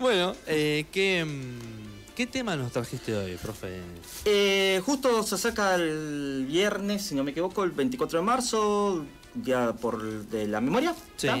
Bueno, 0.00 0.34
eh, 0.46 0.86
¿qué, 0.90 1.22
mm, 1.26 2.14
¿qué 2.16 2.26
tema 2.26 2.56
nos 2.56 2.72
trajiste 2.72 3.14
hoy, 3.14 3.36
profe? 3.36 3.82
Eh, 4.24 4.80
justo 4.82 5.22
se 5.22 5.34
acerca 5.34 5.74
el 5.74 6.46
viernes, 6.48 7.02
si 7.02 7.14
no 7.14 7.22
me 7.22 7.32
equivoco, 7.32 7.62
el 7.64 7.70
24 7.72 8.18
de 8.20 8.24
marzo, 8.24 9.04
día 9.34 9.74
por 9.74 10.24
de 10.24 10.48
la 10.48 10.62
memoria. 10.62 10.94
Sí. 11.16 11.26
¿tá? 11.26 11.38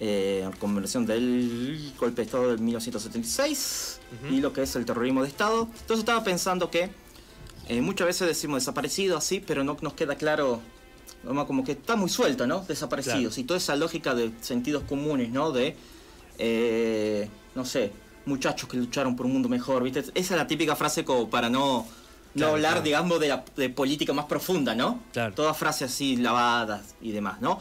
Eh, 0.00 0.50
conmemoración 0.58 1.06
del 1.06 1.92
golpe 1.96 2.22
de 2.22 2.26
Estado 2.26 2.48
del 2.48 2.58
1976 2.58 4.00
Ujú. 4.24 4.34
y 4.34 4.40
lo 4.40 4.52
que 4.52 4.62
es 4.62 4.74
el 4.74 4.84
terrorismo 4.84 5.22
de 5.22 5.28
Estado. 5.28 5.68
Entonces 5.82 6.00
estaba 6.00 6.24
pensando 6.24 6.68
que 6.68 6.90
eh, 7.68 7.80
muchas 7.80 8.08
veces 8.08 8.26
decimos 8.26 8.62
desaparecido 8.62 9.16
así, 9.16 9.38
pero 9.38 9.62
no 9.62 9.76
nos 9.80 9.92
queda 9.92 10.16
claro, 10.16 10.60
como 11.24 11.46
como 11.46 11.62
que 11.62 11.72
está 11.72 11.94
muy 11.94 12.10
suelto, 12.10 12.48
¿no? 12.48 12.64
Desaparecidos. 12.66 13.34
Claro. 13.34 13.40
Y 13.40 13.44
toda 13.44 13.58
esa 13.58 13.76
lógica 13.76 14.16
de 14.16 14.32
sentidos 14.40 14.82
comunes, 14.88 15.30
¿no? 15.30 15.52
De, 15.52 15.76
eh, 16.38 17.28
no 17.54 17.64
sé, 17.64 17.92
muchachos 18.26 18.68
que 18.68 18.76
lucharon 18.76 19.16
por 19.16 19.26
un 19.26 19.32
mundo 19.32 19.48
mejor, 19.48 19.82
¿viste? 19.82 20.00
Esa 20.00 20.12
es 20.14 20.30
la 20.30 20.46
típica 20.46 20.76
frase 20.76 21.04
como 21.04 21.28
para 21.28 21.48
no, 21.50 21.78
no 21.78 21.86
Claro, 22.34 22.52
hablar, 22.54 22.72
claro. 22.72 22.84
digamos, 22.84 23.20
de, 23.20 23.28
la, 23.28 23.44
de 23.56 23.68
política 23.70 24.12
más 24.12 24.26
profunda, 24.26 24.74
¿no? 24.74 25.00
Claro. 25.12 25.34
Todas 25.34 25.56
frases 25.56 25.90
así 25.92 26.16
lavadas 26.16 26.94
y 27.02 27.10
demás, 27.12 27.40
¿no? 27.40 27.60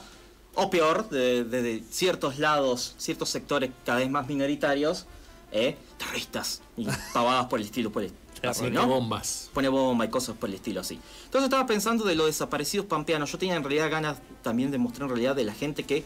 O 0.56 0.70
peor, 0.70 1.10
de, 1.10 1.44
de- 1.46 1.62
de 1.62 1.84
ciertos 1.90 2.38
lados, 2.40 2.94
ciertos 2.98 3.30
sectores 3.30 3.72
cada 3.86 4.00
vez 4.00 4.10
más 4.10 4.28
minoritarios, 4.28 5.06
¿eh? 5.52 5.78
terroristas 5.98 6.62
y 6.78 6.86
pavadas 7.14 7.46
por 7.48 7.60
el 7.60 7.66
estilo, 7.66 7.92
por 7.92 8.04
el, 8.04 8.12
así, 8.44 8.62
Pone 8.64 8.72
¿no? 8.76 8.88
bombas. 8.88 9.50
pone 9.54 9.70
bomba 9.70 10.06
y 10.06 10.10
cosas 10.10 10.36
por 10.36 10.50
el 10.50 10.56
estilo 10.56 10.82
así. 10.82 11.00
Entonces 11.26 11.46
estaba 11.46 11.66
pensando 11.66 12.04
de 12.06 12.16
los 12.16 12.26
desaparecidos 12.28 12.86
pampeanos. 12.88 13.32
Yo 13.32 13.38
tenía 13.38 13.56
en 13.56 13.64
realidad 13.64 13.90
ganas 13.90 14.18
también 14.42 14.72
de 14.72 14.78
mostrar 14.78 15.04
en 15.10 15.16
realidad 15.16 15.36
de 15.36 15.44
la 15.46 15.54
gente 15.54 15.84
que 15.84 16.04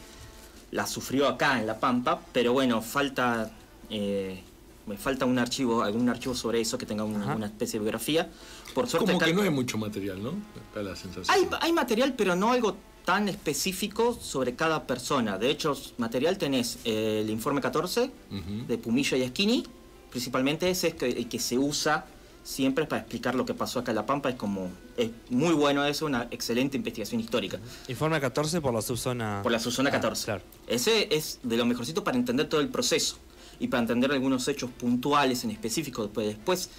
la 0.71 0.85
sufrió 0.85 1.27
acá 1.27 1.59
en 1.59 1.65
La 1.67 1.79
Pampa, 1.79 2.19
pero 2.33 2.51
bueno, 2.53 2.81
falta 2.81 3.49
eh, 3.89 4.41
me 4.87 4.97
falta 4.97 5.25
un 5.25 5.39
archivo, 5.39 5.81
algún 5.83 6.07
archivo 6.09 6.35
sobre 6.35 6.61
eso 6.61 6.77
que 6.77 6.85
tenga 6.85 7.03
una, 7.03 7.35
una 7.35 7.45
especie 7.47 7.79
de 7.79 7.83
biografía. 7.83 8.29
Por 8.73 8.87
suerte 8.87 9.13
Como 9.13 9.23
que 9.25 9.33
no 9.33 9.41
hay 9.41 9.49
mucho 9.49 9.77
material, 9.77 10.21
¿no? 10.21 10.33
Da 10.75 10.83
la 10.83 10.95
sensación. 10.95 11.25
hay, 11.27 11.47
hay 11.61 11.73
material, 11.73 12.13
pero 12.15 12.35
no 12.35 12.51
algo 12.51 12.75
tan 13.03 13.29
específico 13.29 14.17
sobre 14.19 14.55
cada 14.55 14.85
persona. 14.87 15.37
De 15.37 15.49
hecho, 15.49 15.75
material 15.97 16.37
tenés 16.37 16.79
eh, 16.85 17.21
el 17.23 17.29
informe 17.29 17.61
14 17.61 18.03
Ujú. 18.31 18.67
de 18.67 18.77
Pumilla 18.77 19.17
y 19.17 19.27
Skinny, 19.27 19.63
principalmente 20.09 20.69
ese 20.69 20.89
es 20.89 20.93
que, 20.95 21.07
el 21.09 21.27
que 21.29 21.39
se 21.39 21.57
usa 21.57 22.05
siempre 22.43 22.85
para 22.85 23.01
explicar 23.01 23.33
lo 23.33 23.43
que 23.45 23.55
pasó 23.55 23.79
acá 23.79 23.91
en 23.91 23.95
La 23.95 24.05
Pampa. 24.05 24.29
Es 24.29 24.35
como, 24.35 24.69
es 24.97 25.09
muy 25.29 25.53
bueno 25.55 25.83
eso, 25.85 26.05
una 26.05 26.27
excelente 26.31 26.77
investigación 26.77 27.19
histórica. 27.19 27.59
Informe 27.87 28.19
14 28.21 28.61
por 28.61 28.71
la 28.73 28.81
subzona. 28.83 29.39
Por 29.41 29.51
la 29.51 29.59
subzona 29.59 29.89
Ah, 29.89 29.93
14. 29.93 30.25
claro. 30.25 30.41
Ese 30.67 31.07
es 31.15 31.39
de 31.43 31.57
lo 31.57 31.65
mejorcito 31.65 32.03
para 32.03 32.17
entender 32.17 32.47
todo 32.47 32.61
el 32.61 32.69
proceso 32.69 33.17
y 33.59 33.67
para 33.67 33.81
entender 33.81 34.11
algunos 34.11 34.47
hechos 34.47 34.69
puntuales 34.71 35.43
en 35.43 35.51
específico. 35.51 36.03
Después, 36.03 36.27
después 36.27 36.69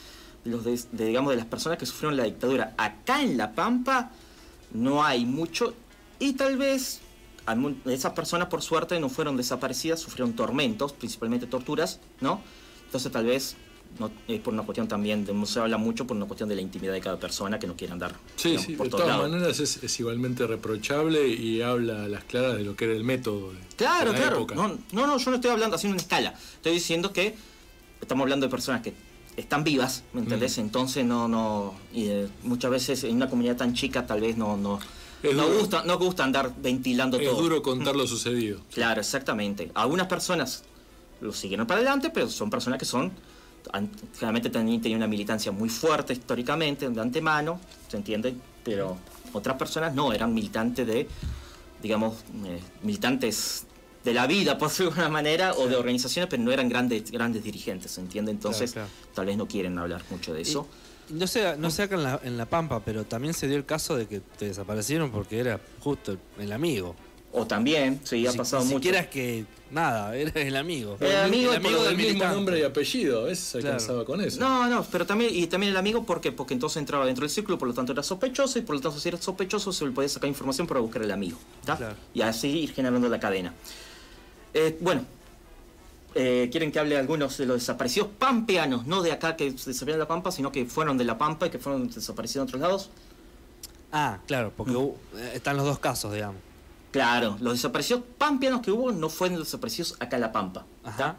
de 0.45 0.51
los 0.51 0.65
de, 0.65 1.07
digamos, 1.07 1.31
de 1.31 1.37
las 1.37 1.47
personas 1.47 1.79
que 1.79 1.87
sufrieron 1.87 2.17
la 2.17 2.25
dictadura 2.25 2.75
acá 2.77 3.23
en 3.23 3.37
La 3.37 3.53
Pampa, 3.53 4.11
no 4.73 5.05
hay 5.05 5.25
mucho. 5.27 5.75
Y 6.19 6.35
tal 6.35 6.57
vez 6.57 7.01
esas 7.87 8.13
personas, 8.13 8.49
por 8.49 8.63
suerte, 8.63 8.99
no 9.01 9.09
fueron 9.09 9.37
desaparecidas, 9.37 10.01
sufrieron 10.01 10.35
tormentos, 10.35 10.93
principalmente 10.93 11.47
torturas, 11.47 12.01
¿no? 12.21 12.41
Entonces, 12.87 13.13
tal 13.13 13.27
vez. 13.27 13.57
No, 13.99 14.11
es 14.29 14.41
por 14.41 14.53
una 14.53 14.63
cuestión 14.63 14.87
también, 14.89 15.25
de, 15.25 15.33
no 15.33 15.47
se 15.47 15.59
habla 15.59 15.79
mucho 15.79 16.07
por 16.07 16.17
una 16.17 16.27
cuestión 16.27 16.49
de 16.51 16.55
la 16.55 16.61
intimidad 16.61 16.93
de 16.93 17.01
cada 17.01 17.19
persona 17.19 17.59
que 17.59 17.67
no 17.67 17.75
quiere 17.77 17.95
andar 17.95 18.15
Sí, 18.37 18.51
digamos, 18.51 18.67
sí, 18.67 18.73
por 18.77 18.87
de 18.87 18.91
todas 18.91 19.07
lados. 19.09 19.31
maneras 19.31 19.59
es, 19.61 19.83
es 19.83 20.01
igualmente 20.01 20.47
reprochable 20.47 21.27
y 21.29 21.63
habla 21.63 22.05
a 22.05 22.09
las 22.09 22.25
claras 22.25 22.57
de 22.57 22.65
lo 22.65 22.77
que 22.77 22.85
era 22.85 22.95
el 22.95 23.05
método 23.05 23.53
de, 23.53 23.59
Claro, 23.77 24.13
de 24.13 24.19
la 24.19 24.25
claro. 24.25 24.37
época. 24.37 24.55
No, 24.55 24.69
no, 24.93 25.07
no, 25.07 25.17
yo 25.17 25.31
no 25.31 25.37
estoy 25.37 25.51
hablando 25.51 25.77
haciendo 25.77 25.95
una 25.95 26.03
escala. 26.03 26.35
Estoy 26.57 26.73
diciendo 26.73 27.13
que 27.13 27.35
estamos 28.01 28.23
hablando 28.25 28.47
de 28.47 28.51
personas 28.51 28.83
que 28.83 28.93
están 29.37 29.65
vivas, 29.65 30.03
¿me 30.13 30.21
entendés? 30.21 30.59
Mm. 30.59 30.61
Entonces 30.61 31.05
no, 31.07 31.27
no. 31.27 31.75
Y 31.95 32.09
eh, 32.09 32.29
muchas 32.43 32.71
veces 32.71 33.03
en 33.05 33.17
una 33.17 33.31
comunidad 33.31 33.57
tan 33.57 33.73
chica 33.73 34.07
tal 34.07 34.21
vez 34.21 34.37
no, 34.37 34.59
no. 34.59 34.79
Es 35.23 35.35
no 35.35 35.47
duro. 35.47 35.59
gusta, 35.61 35.83
no 35.85 35.99
gusta 35.99 36.23
andar 36.25 36.53
ventilando 36.61 37.19
es 37.19 37.27
todo. 37.29 37.41
duro 37.41 37.63
contar 37.63 37.97
lo 37.97 38.07
sucedido. 38.07 38.61
Claro, 38.75 39.01
exactamente. 39.01 39.71
Algunas 39.75 40.07
personas 40.07 40.65
lo 41.23 41.33
siguieron 41.33 41.67
para 41.67 41.81
adelante, 41.81 42.11
pero 42.11 42.29
son 42.29 42.51
personas 42.51 42.79
que 42.79 42.85
son. 42.85 43.11
También 44.21 44.81
tenían 44.81 44.99
una 44.99 45.07
militancia 45.07 45.53
muy 45.53 45.69
fuerte 45.69 46.13
históricamente, 46.13 46.89
de 46.89 47.01
antemano, 47.01 47.61
¿se 47.89 47.97
entiende? 47.97 48.35
Pero 48.65 48.97
otras 49.33 49.57
personas 49.57 49.95
no, 49.95 50.13
eran 50.13 50.33
militantes 50.35 50.87
de, 50.87 51.09
digamos, 51.83 52.15
eh, 52.45 52.61
militantes 52.83 53.67
de 54.05 54.15
la 54.15 54.27
vida, 54.27 54.57
por 54.57 54.69
decirlo 54.69 54.93
de 54.93 55.01
alguna 55.01 55.13
manera, 55.13 55.53
o 55.55 55.67
de 55.67 55.77
organizaciones, 55.77 56.29
pero 56.31 56.43
no 56.43 56.53
eran 56.53 56.69
grandes, 56.69 57.11
grandes 57.11 57.43
dirigentes, 57.43 57.93
¿se 57.93 58.01
entiende? 58.01 58.31
Entonces, 58.31 58.73
claro. 58.73 58.89
tal 59.15 59.27
vez 59.27 59.37
no 59.37 59.47
quieren 59.47 59.79
hablar 59.79 60.03
mucho 60.11 60.33
de 60.33 60.43
eso. 60.43 60.67
Y 61.09 61.15
no 61.15 61.27
sé, 61.27 61.57
no 61.57 61.71
sé 61.71 61.85
acá 61.85 61.97
en 61.97 62.03
la, 62.03 62.21
en 62.23 62.37
La 62.37 62.47
Pampa, 62.47 62.81
pero 62.85 63.05
también 63.05 63.35
se 63.35 63.47
dio 63.49 63.57
el 63.57 63.65
caso 63.65 63.97
de 63.97 64.07
que 64.07 64.21
te 64.21 64.47
desaparecieron 64.47 65.11
porque 65.11 65.39
era 65.39 65.61
justo 65.81 66.13
el, 66.13 66.19
el 66.39 66.53
amigo. 66.53 66.97
O 67.39 67.47
también, 67.47 68.01
sí, 68.03 68.27
ha 68.27 68.33
Si- 68.33 68.39
pasado 68.39 68.63
ni 68.63 68.69
mucho. 68.71 68.79
siquiera 68.79 69.01
es 69.01 69.09
que 69.09 69.45
nada, 69.71 70.17
era 70.17 70.41
el 70.41 70.57
amigo. 70.57 70.97
El 71.01 71.17
amigo 71.17 71.53
el 71.53 71.61
por 71.61 71.67
amigo 71.67 71.83
lo 71.83 71.91
del 71.91 72.01
el 72.01 72.07
mismo 72.15 72.25
nombre 72.25 72.59
y 72.61 72.63
apellido, 72.63 73.25
veces 73.25 73.45
se 73.45 73.59
Claro. 73.59 73.75
alcanzaba 73.75 74.05
con 74.07 74.23
eso. 74.23 74.41
No, 74.41 74.67
no, 74.69 74.83
pero 74.91 75.05
también, 75.05 75.35
y 75.35 75.47
también 75.47 75.73
el 75.73 75.77
amigo, 75.77 76.05
¿por 76.07 76.23
qué? 76.23 76.33
Porque 76.33 76.55
entonces 76.55 76.79
entraba 76.79 77.05
dentro 77.05 77.23
del 77.23 77.31
círculo, 77.31 77.59
por 77.59 77.69
lo 77.69 77.75
tanto 77.75 77.93
era 77.93 78.03
sospechoso, 78.03 78.59
y 78.59 78.63
por 78.63 78.77
lo 78.77 78.81
tanto 78.81 78.99
si 78.99 79.09
era 79.09 79.21
sospechoso 79.21 79.71
se 79.71 79.85
le 79.85 79.91
podía 79.91 80.09
sacar 80.09 80.29
información 80.31 80.67
para 80.67 80.81
buscar 80.81 81.03
al 81.03 81.11
amigo. 81.13 81.37
Claro. 81.67 81.95
Y 82.15 82.23
así 82.23 82.49
ir 82.49 82.73
generando 82.73 83.07
la 83.11 83.21
cadena. 83.21 83.53
Eh, 84.55 84.79
bueno, 84.81 85.05
eh, 86.15 86.49
quieren 86.51 86.73
que 86.73 86.79
hable 86.79 86.97
algunos 86.97 87.37
de 87.37 87.45
los 87.45 87.59
desaparecidos 87.59 88.09
pampeanos, 88.19 88.87
no 88.87 89.03
de 89.03 89.13
acá 89.13 89.37
que 89.37 89.51
se 89.51 89.71
desaparecieron 89.71 89.99
de 89.99 90.05
la 90.05 90.09
Pampa, 90.09 90.33
sino 90.33 90.51
que 90.51 90.65
fueron 90.65 90.97
de 90.97 91.05
la 91.05 91.19
Pampa 91.19 91.49
y 91.49 91.51
que 91.51 91.59
fueron 91.59 91.91
desaparecidos 91.91 92.45
en 92.45 92.49
otros 92.49 92.61
lados. 92.63 92.91
Ah, 93.93 94.21
claro, 94.27 94.53
porque 94.57 94.73
Mm. 94.73 95.19
eh, 95.19 95.33
están 95.35 95.59
los 95.59 95.67
dos 95.67 95.79
casos, 95.79 96.15
digamos. 96.15 96.41
Claro, 96.97 97.37
los 97.41 97.53
desaparecidos 97.53 98.03
pampeanos 98.17 98.63
que 98.63 98.71
hubo 98.71 98.91
no 98.91 99.11
fueron 99.11 99.39
desaparecidos 99.39 99.97
acá 100.01 100.17
en 100.17 100.23
la 100.23 100.33
Pampa. 100.33 100.65
Ajá. 100.83 101.17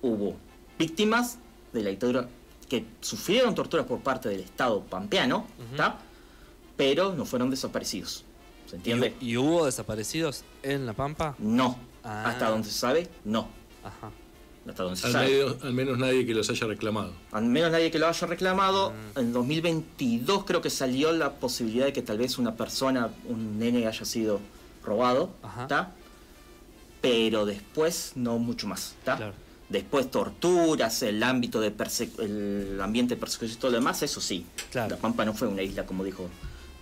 hubo 0.00 0.34
víctimas 0.78 1.36
de 1.74 1.82
la 1.82 1.90
dictadura 1.90 2.26
que 2.70 2.86
sufrieron 3.02 3.54
torturas 3.54 3.84
por 3.84 4.00
parte 4.00 4.30
del 4.30 4.40
Estado 4.40 4.80
pampeano. 4.80 5.46
¿tá? 5.76 5.98
pero 6.76 7.12
no 7.12 7.26
fueron 7.26 7.50
desaparecidos. 7.50 8.24
¿Se 8.66 8.76
entiende? 8.76 9.14
¿Y, 9.20 9.32
y 9.32 9.36
hubo 9.36 9.66
desaparecidos 9.66 10.44
en 10.62 10.86
La 10.86 10.94
Pampa? 10.94 11.34
No. 11.38 11.76
Ah. 12.02 12.24
Hasta 12.30 12.48
donde 12.48 12.66
se 12.68 12.78
sabe, 12.78 13.06
no. 13.26 13.48
Ajá. 13.84 14.10
Hasta 14.66 14.82
donde 14.84 14.98
se 14.98 15.06
Al, 15.08 15.12
sabe. 15.12 15.26
medio- 15.26 15.58
al 15.62 15.74
menos 15.74 15.98
nadie 15.98 16.24
que 16.24 16.32
los 16.32 16.48
haya 16.48 16.66
reclamado. 16.66 17.12
Al 17.32 17.44
menos 17.44 17.70
nadie 17.72 17.90
que 17.90 17.98
lo 17.98 18.06
haya 18.08 18.26
reclamado. 18.26 18.94
Mm. 19.16 19.18
En 19.18 19.32
2022 19.34 20.44
creo 20.46 20.62
que 20.62 20.70
salió 20.70 21.12
la 21.12 21.34
posibilidad 21.34 21.84
de 21.84 21.92
que 21.92 22.00
tal 22.00 22.16
vez 22.16 22.38
una 22.38 22.54
persona, 22.56 23.10
un 23.28 23.58
nene 23.58 23.86
haya 23.86 24.04
sido 24.06 24.40
robado, 24.84 25.30
Ajá. 25.42 25.66
¿tá? 25.66 25.92
Pero 27.00 27.46
después 27.46 28.12
no 28.14 28.38
mucho 28.38 28.66
más, 28.66 28.94
¿tá? 29.04 29.16
Claro. 29.16 29.34
Después 29.68 30.10
torturas, 30.10 31.02
el 31.02 31.22
ámbito 31.22 31.60
de 31.60 31.72
el 32.18 32.78
ambiente 32.82 33.14
de 33.14 33.20
persecución 33.20 33.56
y 33.56 33.60
todo 33.60 33.70
lo 33.70 33.76
demás, 33.78 34.02
eso 34.02 34.20
sí. 34.20 34.44
Claro. 34.70 34.90
La 34.90 34.96
Pampa 34.96 35.24
no 35.24 35.32
fue 35.32 35.48
una 35.48 35.62
isla, 35.62 35.86
como 35.86 36.02
dijo, 36.04 36.28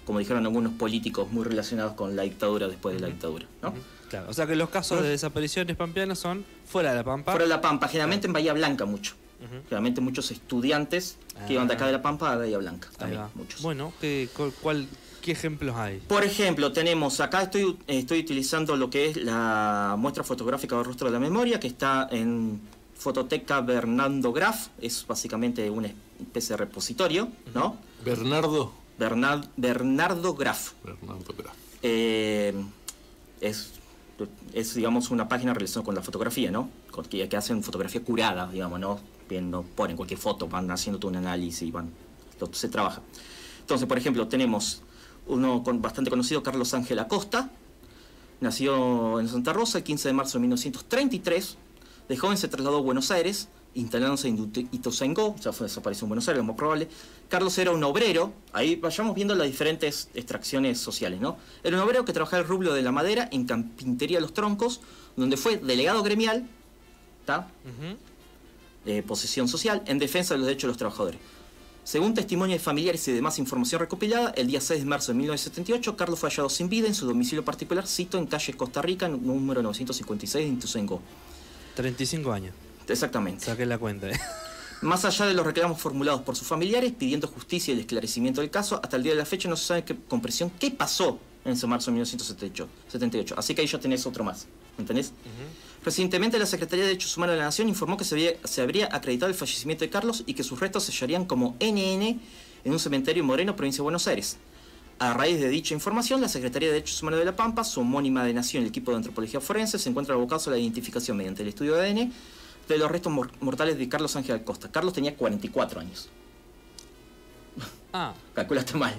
como 0.06 0.18
dijeron 0.18 0.44
algunos 0.46 0.72
políticos 0.72 1.30
muy 1.30 1.44
relacionados 1.44 1.92
con 1.92 2.16
la 2.16 2.22
dictadura 2.22 2.66
después 2.66 2.94
de 2.94 3.00
la 3.02 3.08
dictadura, 3.08 3.46
¿no? 3.62 3.74
Claro. 4.08 4.26
O 4.30 4.32
sea 4.32 4.46
que 4.46 4.56
los 4.56 4.70
casos 4.70 5.02
de 5.02 5.08
desapariciones 5.10 5.76
pampeanas 5.76 6.18
son 6.18 6.44
fuera 6.66 6.90
de 6.90 6.96
La 6.96 7.04
Pampa. 7.04 7.32
Fuera 7.32 7.44
de 7.44 7.50
la 7.50 7.60
Pampa, 7.60 7.88
generalmente 7.88 8.26
en 8.26 8.32
Bahía 8.32 8.54
Blanca 8.54 8.86
mucho. 8.86 9.14
Generalmente 9.64 10.00
muchos 10.00 10.30
estudiantes 10.32 11.16
que 11.46 11.52
iban 11.52 11.68
de 11.68 11.74
acá 11.74 11.86
de 11.86 11.92
la 11.92 12.02
Pampa 12.02 12.32
a 12.32 12.36
Bahía 12.36 12.58
Blanca, 12.58 12.88
también 12.96 13.22
muchos. 13.34 13.60
Bueno, 13.62 13.92
¿qué, 14.00 14.28
cu- 14.34 14.52
cuál, 14.62 14.88
¿qué 15.28 15.32
ejemplos 15.32 15.76
hay? 15.76 15.98
Por 16.08 16.24
ejemplo, 16.24 16.72
tenemos, 16.72 17.20
acá 17.20 17.42
estoy, 17.42 17.76
estoy 17.86 18.20
utilizando 18.20 18.76
lo 18.78 18.88
que 18.88 19.10
es 19.10 19.16
la 19.18 19.94
muestra 19.98 20.24
fotográfica 20.24 20.74
del 20.76 20.86
rostro 20.86 21.08
de 21.08 21.12
la 21.12 21.20
memoria, 21.20 21.60
que 21.60 21.66
está 21.66 22.08
en 22.10 22.58
Fototeca 22.96 23.60
Bernardo 23.60 24.32
Graf, 24.32 24.68
es 24.80 25.04
básicamente 25.06 25.68
una 25.68 25.88
especie 26.18 26.54
de 26.54 26.56
repositorio, 26.56 27.28
¿no? 27.54 27.76
Bernardo. 28.02 28.72
Bernard- 28.98 29.48
Bernardo 29.58 30.34
Graf. 30.34 30.72
Bernardo 30.82 31.34
Graf. 31.36 31.54
Eh, 31.82 32.54
es, 33.42 33.72
es, 34.54 34.74
digamos, 34.74 35.10
una 35.10 35.28
página 35.28 35.52
relacionada 35.52 35.84
con 35.84 35.94
la 35.94 36.02
fotografía, 36.02 36.50
¿no? 36.50 36.70
Con- 36.90 37.04
que, 37.04 37.28
que 37.28 37.36
hacen 37.36 37.62
fotografía 37.62 38.02
curada, 38.02 38.48
digamos, 38.50 38.80
¿no? 38.80 38.98
Bien, 39.28 39.50
no 39.50 39.62
ponen 39.62 39.94
cualquier 39.94 40.18
foto, 40.18 40.48
van 40.48 40.70
haciendo 40.70 40.98
todo 40.98 41.10
un 41.10 41.18
análisis 41.18 41.68
y 41.68 41.70
van, 41.70 41.90
lo- 42.40 42.48
se 42.54 42.70
trabaja. 42.70 43.02
Entonces, 43.60 43.86
por 43.86 43.98
ejemplo, 43.98 44.26
tenemos 44.26 44.80
uno 45.28 45.62
con, 45.62 45.80
bastante 45.80 46.10
conocido, 46.10 46.42
Carlos 46.42 46.74
Ángel 46.74 46.98
Acosta, 46.98 47.50
nació 48.40 49.20
en 49.20 49.28
Santa 49.28 49.52
Rosa 49.52 49.78
el 49.78 49.84
15 49.84 50.08
de 50.08 50.12
marzo 50.12 50.38
de 50.38 50.42
1933, 50.42 51.56
de 52.08 52.16
joven 52.16 52.36
se 52.36 52.48
trasladó 52.48 52.78
a 52.78 52.80
Buenos 52.80 53.10
Aires, 53.10 53.48
instalándose 53.74 54.28
en 54.28 54.50
Ituzaingó, 54.72 55.34
o 55.38 55.38
sea, 55.38 55.52
fue 55.52 55.66
desapareció 55.66 56.06
en 56.06 56.08
Buenos 56.08 56.26
Aires, 56.28 56.38
lo 56.38 56.44
más 56.44 56.56
probable. 56.56 56.88
Carlos 57.28 57.56
era 57.58 57.70
un 57.70 57.84
obrero, 57.84 58.32
ahí 58.52 58.76
vayamos 58.76 59.14
viendo 59.14 59.34
las 59.34 59.46
diferentes 59.46 60.08
extracciones 60.14 60.78
sociales, 60.80 61.20
¿no? 61.20 61.36
Era 61.62 61.76
un 61.76 61.82
obrero 61.82 62.04
que 62.04 62.12
trabajaba 62.12 62.42
el 62.42 62.48
rublo 62.48 62.74
de 62.74 62.82
la 62.82 62.92
madera 62.92 63.28
en 63.30 63.44
Campintería 63.44 64.20
Los 64.20 64.32
Troncos, 64.34 64.80
donde 65.16 65.36
fue 65.36 65.58
delegado 65.58 66.02
gremial, 66.02 66.48
¿está? 67.20 67.50
Ujú. 67.64 67.96
eh, 68.86 69.02
posesión 69.02 69.48
social 69.48 69.82
en 69.86 69.98
defensa 69.98 70.34
de 70.34 70.38
los 70.38 70.46
derechos 70.46 70.62
de 70.62 70.68
los 70.68 70.78
trabajadores. 70.78 71.20
Según 71.88 72.12
testimonios 72.12 72.58
de 72.58 72.62
familiares 72.62 73.08
y 73.08 73.12
demás 73.12 73.38
información 73.38 73.80
recopilada, 73.80 74.28
el 74.36 74.46
día 74.46 74.60
6 74.60 74.80
de 74.80 74.84
marzo 74.84 75.12
de 75.12 75.16
1978, 75.20 75.96
Carlos 75.96 76.18
fue 76.18 76.28
hallado 76.28 76.50
sin 76.50 76.68
vida 76.68 76.86
en 76.86 76.94
su 76.94 77.06
domicilio 77.06 77.46
particular, 77.46 77.86
cito 77.86 78.18
en 78.18 78.26
calle 78.26 78.52
Costa 78.52 78.82
Rica, 78.82 79.08
número 79.08 79.62
956 79.62 80.44
de 80.44 80.48
Intuzengo. 80.50 81.00
35 81.76 82.30
años. 82.30 82.52
Exactamente. 82.86 83.46
Saqué 83.46 83.64
la 83.64 83.78
cuenta. 83.78 84.10
¿eh? 84.10 84.20
Más 84.82 85.06
allá 85.06 85.24
de 85.24 85.32
los 85.32 85.46
reclamos 85.46 85.80
formulados 85.80 86.20
por 86.20 86.36
sus 86.36 86.46
familiares 86.46 86.92
pidiendo 86.92 87.26
justicia 87.26 87.72
y 87.72 87.76
el 87.76 87.80
esclarecimiento 87.80 88.42
del 88.42 88.50
caso, 88.50 88.78
hasta 88.82 88.98
el 88.98 89.02
día 89.02 89.12
de 89.12 89.18
la 89.20 89.24
fecha 89.24 89.48
no 89.48 89.56
se 89.56 89.64
sabe 89.64 89.84
qué, 89.84 89.96
con 89.96 90.20
presión 90.20 90.52
qué 90.60 90.70
pasó 90.70 91.18
en 91.46 91.52
ese 91.52 91.66
marzo 91.66 91.86
de 91.86 91.92
1978. 91.92 93.34
Así 93.38 93.54
que 93.54 93.62
ahí 93.62 93.66
ya 93.66 93.80
tenés 93.80 94.04
otro 94.04 94.24
más. 94.24 94.46
¿Entendés? 94.76 95.12
Recientemente 95.84 96.38
la 96.38 96.46
Secretaría 96.46 96.84
de 96.84 96.88
Derechos 96.90 97.16
Humanos 97.16 97.34
de 97.34 97.38
la 97.38 97.44
Nación 97.46 97.68
informó 97.68 97.96
que 97.96 98.04
se, 98.04 98.14
había- 98.14 98.34
se 98.44 98.60
habría 98.62 98.88
acreditado 98.92 99.30
el 99.30 99.36
fallecimiento 99.36 99.84
de 99.84 99.90
Carlos 99.90 100.24
y 100.26 100.34
que 100.34 100.42
sus 100.42 100.58
restos 100.60 100.84
se 100.84 100.92
hallarían 100.92 101.24
como 101.24 101.56
NN 101.60 102.20
en 102.64 102.72
un 102.72 102.78
cementerio 102.78 103.22
en 103.22 103.26
Moreno, 103.26 103.54
provincia 103.56 103.78
de 103.78 103.84
Buenos 103.84 104.06
Aires. 104.08 104.36
A 104.98 105.14
raíz 105.14 105.38
de 105.38 105.48
dicha 105.48 105.74
información, 105.74 106.20
la 106.20 106.28
Secretaría 106.28 106.68
de 106.68 106.74
Derechos 106.74 107.00
Humanos 107.02 107.20
de 107.20 107.24
La 107.24 107.36
Pampa, 107.36 107.62
su 107.62 107.80
homónima 107.80 108.24
de 108.24 108.34
Nación, 108.34 108.64
el 108.64 108.68
equipo 108.70 108.90
de 108.90 108.96
antropología 108.96 109.40
forense, 109.40 109.78
se 109.78 109.88
encuentra 109.88 110.14
abocados 110.14 110.48
a 110.48 110.50
la 110.50 110.58
identificación 110.58 111.16
mediante 111.16 111.42
el 111.42 111.48
estudio 111.48 111.74
de 111.76 111.86
ADN 111.88 112.12
de 112.68 112.78
los 112.78 112.90
restos 112.90 113.12
mor- 113.12 113.30
mortales 113.40 113.78
de 113.78 113.88
Carlos 113.88 114.16
Ángel 114.16 114.34
Acosta. 114.36 114.70
Carlos 114.72 114.92
tenía 114.92 115.14
44 115.16 115.80
años. 115.80 116.08
Ah, 117.92 118.12
Calculaste 118.34 118.74
mal. 118.76 118.94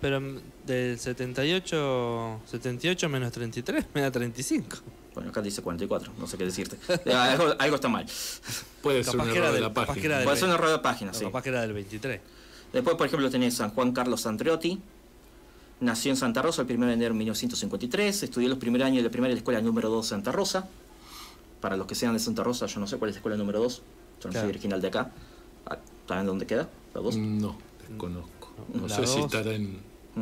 pero 0.00 0.20
mm, 0.20 0.38
del 0.64 0.98
78, 0.98 2.40
78 2.46 3.08
menos 3.08 3.32
33 3.32 3.86
me 3.94 4.00
da 4.00 4.10
35. 4.12 4.76
Bueno, 5.14 5.30
acá 5.30 5.42
dice 5.42 5.60
44, 5.62 6.12
no 6.18 6.26
sé 6.26 6.38
qué 6.38 6.44
decirte. 6.44 6.76
Eh, 7.04 7.12
algo, 7.12 7.54
algo 7.58 7.76
está 7.76 7.88
mal. 7.88 8.06
Puede 8.82 9.04
ser 9.04 9.16
un 9.20 9.28
error 9.28 9.52
de 9.52 9.60
la 9.60 9.72
página. 9.74 10.16
del- 10.16 10.24
Puede 10.24 10.36
ser 10.38 10.48
un 10.48 10.54
error 10.54 10.70
de 10.70 10.78
página, 10.78 11.12
sí. 11.12 11.24
Capaz 11.24 11.42
que 11.42 11.48
era 11.50 11.60
del 11.62 11.72
23. 11.74 12.20
Después, 12.72 12.96
por 12.96 13.06
ejemplo, 13.06 13.30
tenés 13.30 13.54
San 13.54 13.70
Juan 13.70 13.92
Carlos 13.92 14.24
Andreotti. 14.26 14.80
Nació 15.80 16.12
en 16.12 16.16
Santa 16.16 16.40
Rosa 16.42 16.62
el 16.62 16.76
1 16.76 16.86
de 16.86 16.92
enero 16.94 17.12
de 17.12 17.18
1953. 17.18 18.22
Estudió 18.22 18.48
los 18.48 18.58
primeros 18.58 18.86
años 18.86 18.98
de 18.98 19.02
la 19.04 19.10
primaria 19.10 19.32
en 19.32 19.36
la 19.36 19.40
escuela 19.40 19.60
número 19.60 19.90
2 19.90 20.06
Santa 20.06 20.32
Rosa. 20.32 20.68
Para 21.60 21.76
los 21.76 21.86
que 21.86 21.94
sean 21.94 22.14
de 22.14 22.18
Santa 22.20 22.42
Rosa, 22.42 22.66
yo 22.66 22.80
no 22.80 22.86
sé 22.86 22.96
cuál 22.96 23.10
es 23.10 23.16
la 23.16 23.18
escuela 23.18 23.36
número 23.36 23.60
2. 23.60 23.76
Yo 23.76 23.82
no 24.28 24.30
Claro. 24.30 24.46
soy 24.46 24.50
original 24.50 24.80
de 24.80 24.88
acá. 24.88 25.10
Ah, 25.66 25.78
¿Saben 26.08 26.26
dónde 26.26 26.46
queda? 26.46 26.68
La 26.94 27.00
2. 27.00 27.16
No, 27.16 27.58
desconozco. 27.88 28.52
No 28.72 28.86
La 28.88 28.96
sé 28.96 29.06
si 29.06 29.18
estará 29.20 29.52
en. 29.52 29.80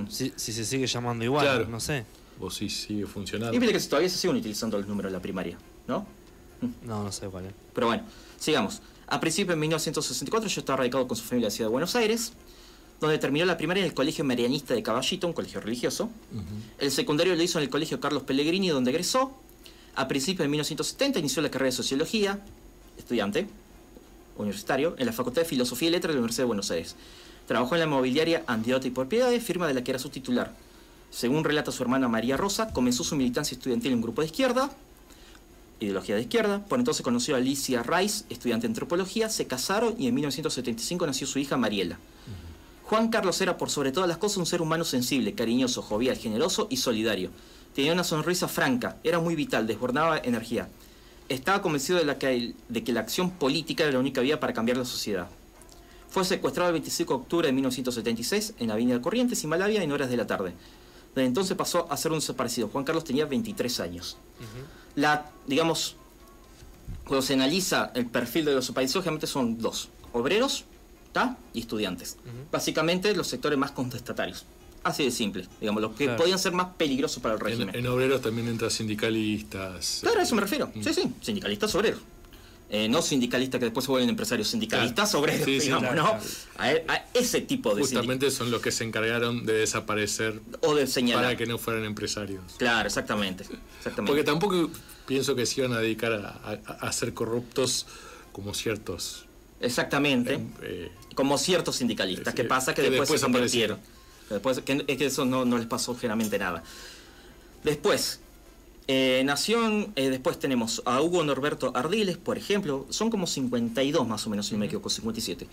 Si, 0.09 0.33
si 0.37 0.53
se 0.53 0.65
sigue 0.65 0.87
llamando 0.87 1.25
igual, 1.25 1.45
Claro. 1.47 1.69
no 1.69 1.79
sé. 1.81 2.05
O 2.41 2.51
si 2.51 2.69
sigue 2.69 3.07
funcionando. 3.07 3.55
Y 3.55 3.59
viste 3.59 3.77
que 3.77 3.85
todavía 3.85 4.09
se 4.09 4.19
siguen 4.19 4.37
utilizando 4.37 4.79
los 4.79 4.87
números 4.87 5.13
de 5.13 5.19
la 5.19 5.23
primaria, 5.23 5.59
¿no? 5.87 6.07
No, 6.87 7.05
no 7.05 7.13
sé 7.13 7.27
cuál 7.29 7.47
es. 7.47 7.53
Pero 7.75 7.87
bueno, 7.87 8.05
sigamos. 8.39 8.83
A 9.07 9.21
principios 9.21 9.57
de 9.57 9.61
1964 9.61 10.49
yo 10.49 10.61
estaba 10.61 10.79
radicado 10.79 11.07
con 11.09 11.17
su 11.17 11.25
familia 11.25 11.47
en 11.47 11.51
la 11.51 11.51
ciudad 11.51 11.69
de 11.69 11.73
Buenos 11.73 11.97
Aires, 11.97 12.33
donde 13.01 13.19
terminó 13.19 13.45
la 13.45 13.57
primaria 13.57 13.83
en 13.83 13.89
el 13.89 13.95
Colegio 13.95 14.25
Marianista 14.25 14.75
de 14.75 14.83
Caballito, 14.83 15.27
un 15.27 15.33
colegio 15.33 15.61
religioso. 15.61 16.11
El 16.79 16.91
secundario 16.91 17.35
lo 17.35 17.43
hizo 17.43 17.59
en 17.59 17.65
el 17.65 17.71
Colegio 17.71 17.99
Carlos 17.99 18.23
Pellegrini, 18.23 18.69
donde 18.69 18.91
egresó. 18.91 19.33
A 19.97 20.07
principios 20.07 20.45
de 20.45 20.49
1970 20.49 21.19
inició 21.19 21.43
la 21.43 21.51
carrera 21.51 21.71
de 21.71 21.77
Sociología, 21.77 22.45
estudiante 22.97 23.49
universitario, 24.37 24.95
en 24.97 25.07
la 25.07 25.13
Facultad 25.13 25.43
de 25.43 25.49
Filosofía 25.49 25.89
y 25.89 25.93
Letras 25.93 26.11
de 26.11 26.15
la 26.15 26.21
Universidad 26.21 26.45
de 26.45 26.49
Buenos 26.49 26.71
Aires. 26.71 26.95
Trabajó 27.47 27.75
en 27.75 27.81
la 27.81 27.87
mobiliaria 27.87 28.45
Andiote 28.47 28.89
y 28.89 28.91
Propiedades, 28.93 29.43
firma 29.43 29.67
de 29.67 29.75
la 29.75 29.83
que 29.83 29.91
era 29.91 29.99
su 29.99 30.09
titular. 30.09 30.55
Según 31.11 31.45
relata 31.45 31.73
su 31.73 31.83
hermana 31.83 32.09
María 32.09 32.37
Rosa, 32.37 32.73
comenzó 32.73 33.03
su 33.03 33.17
militancia 33.17 33.57
estudiantil 33.57 33.93
en 33.93 33.99
un 33.99 34.03
grupo 34.03 34.23
de 34.23 34.27
izquierda, 34.27 34.71
ideología 35.81 36.15
de 36.15 36.23
izquierda. 36.23 36.65
Por 36.65 36.79
entonces 36.79 37.03
conoció 37.03 37.35
a 37.35 37.39
Alicia 37.39 37.83
Rice, 37.83 38.25
estudiante 38.31 38.67
de 38.67 38.73
antropología, 38.73 39.29
se 39.29 39.47
casaron 39.47 39.95
y 39.99 40.07
en 40.07 40.15
1975 40.15 41.07
nació 41.07 41.27
su 41.27 41.39
hija 41.39 41.57
Mariela. 41.57 41.99
Juan 42.85 43.09
Carlos 43.09 43.41
era 43.41 43.57
por 43.57 43.71
sobre 43.71 43.93
todas 43.93 44.09
las 44.09 44.19
cosas 44.19 44.39
un 44.39 44.47
ser 44.47 44.63
humano 44.63 44.85
sensible, 44.85 45.35
cariñoso, 45.35 45.83
jovial, 45.83 46.17
generoso 46.17 46.67
y 46.71 46.77
solidario. 46.77 47.31
Tenía 47.75 47.93
una 47.93 48.05
sonrisa 48.05 48.49
franca, 48.49 48.97
era 49.05 49.21
muy 49.21 49.37
vital, 49.37 49.67
desbordaba 49.67 50.19
energía. 50.19 50.69
Estaba 51.29 51.63
convencido 51.63 52.05
de, 52.05 52.17
que, 52.17 52.55
de 52.69 52.85
que 52.85 52.93
la 52.93 53.01
acción 53.01 53.31
política 53.31 53.85
era 53.85 53.93
la 53.93 54.01
única 54.01 54.21
vía 54.21 54.41
para 54.41 54.53
cambiar 54.53 54.77
la 54.77 54.85
sociedad. 54.85 55.29
Fue 56.09 56.25
secuestrado 56.25 56.71
el 56.71 56.75
25 56.75 57.15
de 57.15 57.21
octubre 57.21 57.47
de 57.47 57.53
1976 57.53 58.55
en 58.59 58.67
la 58.67 58.75
Avenida 58.75 59.01
Corrientes 59.01 59.45
y 59.45 59.47
Malavia 59.47 59.81
en 59.85 59.93
horas 59.93 60.11
de 60.11 60.17
la 60.17 60.27
tarde. 60.27 60.53
Desde 61.15 61.27
entonces 61.27 61.57
pasó 61.57 61.91
a 61.91 61.97
ser 61.97 62.13
un 62.13 62.19
desaparecido. 62.19 62.69
Juan 62.69 62.85
Carlos 62.85 63.05
tenía 63.05 63.27
23 63.27 63.81
años. 63.81 64.17
La, 64.95 65.31
digamos, 65.47 65.97
cuando 67.07 67.23
se 67.23 67.35
analiza 67.35 67.91
el 67.95 68.07
perfil 68.07 68.45
de 68.47 68.53
los 68.55 68.65
desaparecidos, 68.65 69.05
generalmente 69.05 69.27
son 69.27 69.59
dos: 69.59 69.89
obreros 70.13 70.65
¿tá? 71.13 71.37
y 71.53 71.61
estudiantes. 71.61 72.17
Básicamente 72.53 73.15
los 73.15 73.27
sectores 73.27 73.59
más 73.59 73.73
contestatarios. 73.73 74.45
Así 74.83 75.05
de 75.05 75.11
simple, 75.11 75.47
digamos, 75.61 75.83
los 75.83 75.93
que 75.95 76.05
Claro. 76.05 76.23
podían 76.23 76.39
ser 76.39 76.53
más 76.53 76.69
peligrosos 76.79 77.23
para 77.23 77.35
el 77.35 77.41
En, 77.41 77.45
régimen. 77.47 77.75
en 77.77 77.87
obreros 77.87 78.23
también 78.23 78.49
entran 78.49 78.71
sindicalistas. 78.71 79.99
Claro, 80.01 80.21
a 80.21 80.23
eso 80.23 80.35
me 80.35 80.41
refiero. 80.41 80.71
Mm. 80.75 80.83
Sí, 80.83 80.95
sí, 80.95 81.13
sindicalistas 81.21 81.75
obreros. 81.75 82.01
Eh, 82.73 82.89
no 82.89 83.03
sindicalistas 83.03 83.59
que 83.59 83.65
después 83.67 83.85
se 83.85 83.91
vuelven 83.91 84.09
empresarios, 84.11 84.47
sindicalistas 84.47 85.11
Claro. 85.11 85.19
obreros, 85.25 85.45
Sí, 85.45 85.59
sí, 85.59 85.67
digamos, 85.67 85.91
claro, 85.91 86.03
¿no? 86.03 86.09
claro. 86.11 86.25
A, 86.59 86.73
e- 86.73 86.85
a 86.87 87.05
ese 87.15 87.41
tipo 87.41 87.75
de 87.75 87.83
Justamente 87.83 88.31
son 88.31 88.53
los 88.53 88.63
que 88.63 88.71
se 88.71 88.85
encargaron 88.85 89.45
de 89.45 89.55
desaparecer 89.55 90.41
o 90.61 90.77
de 90.77 90.87
señalar. 90.87 91.25
para 91.25 91.37
que 91.37 91.47
no 91.47 91.59
fueran 91.59 91.85
empresarios. 91.85 92.43
Claro, 92.59 92.87
exactamente. 92.87 93.43
exactamente. 93.43 94.07
Porque 94.09 94.23
tampoco 94.23 94.71
pienso 95.05 95.35
que 95.35 95.47
se 95.47 95.63
iban 95.63 95.73
a 95.73 95.81
dedicar 95.81 96.13
a, 96.13 96.93
ser 96.93 97.13
corruptos 97.13 97.87
como 98.31 98.55
ciertos. 98.55 99.25
Exactamente. 99.61 100.39
eh, 100.63 100.93
como 101.17 101.39
ciertos 101.39 101.75
sindicalistas. 101.75 102.35
¿Qué 102.35 102.45
pasa? 102.45 102.73
Que, 102.73 102.83
que 102.83 102.91
después, 102.91 103.09
después 103.09 103.21
se 103.21 103.27
convirtieron. 103.27 103.79
Que 104.29 104.35
Después, 104.35 104.61
que, 104.61 104.85
es 104.87 104.97
que 104.97 105.07
eso 105.07 105.25
no, 105.25 105.45
no 105.45 105.59
les 105.59 105.67
pasó 105.67 105.97
generalmente 105.97 106.39
nada. 106.39 106.63
Después, 107.65 108.21
eh, 108.93 109.23
nació, 109.25 109.65
en- 109.67 109.93
eh, 109.95 110.11
después 110.11 110.39
tenemos 110.41 110.83
a 110.85 111.01
Hugo 111.01 111.23
Norberto 111.23 111.71
Ardiles, 111.77 112.17
por 112.17 112.37
ejemplo, 112.37 112.87
son 112.91 113.09
como 113.09 113.27
52 113.29 114.09
más 114.09 114.27
o 114.27 114.31
menos, 114.31 114.47
si 114.47 114.55
no 114.55 114.59
me 114.59 114.67
equivoco, 114.67 114.91
57. 114.91 115.47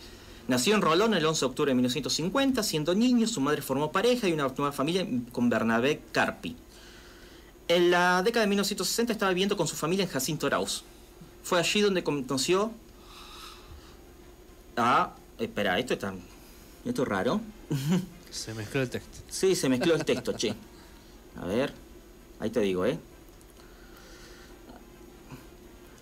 Nació 0.47 0.73
en 0.73 0.81
Rolón 0.81 1.13
el 1.13 1.23
11 1.23 1.41
de 1.41 1.45
octubre 1.45 1.69
de 1.71 1.75
1950, 1.75 2.63
siendo 2.63 2.95
niño, 2.95 3.27
su 3.27 3.39
madre 3.41 3.61
formó 3.61 3.91
pareja 3.91 4.27
y 4.27 4.33
una 4.33 4.47
nueva 4.47 4.71
familia 4.71 5.05
con 5.31 5.49
Bernabé 5.49 6.01
Carpi. 6.11 6.55
En 7.67 7.91
la 7.91 8.23
década 8.23 8.45
de 8.45 8.49
1960 8.49 9.11
estaba 9.13 9.29
viviendo 9.31 9.55
con 9.55 9.67
su 9.67 9.75
familia 9.75 10.03
en 10.05 10.09
Jacinto 10.09 10.47
Arauz. 10.47 10.83
Fue 11.43 11.59
allí 11.59 11.81
donde 11.81 12.03
conoció 12.03 12.71
a... 14.77 15.13
Espera, 15.37 15.77
esto 15.77 15.93
está... 15.93 16.13
Esto 16.85 17.03
es 17.03 17.07
raro. 17.07 17.41
Se 18.31 18.53
mezcló 18.53 18.81
el 18.81 18.89
texto. 18.89 19.17
Sí, 19.29 19.55
se 19.55 19.67
mezcló 19.69 19.95
el 19.95 20.05
texto, 20.05 20.31
che. 20.33 20.53
A 21.41 21.45
ver, 21.45 21.73
ahí 22.39 22.49
te 22.49 22.61
digo, 22.61 22.85
¿eh? 22.85 22.97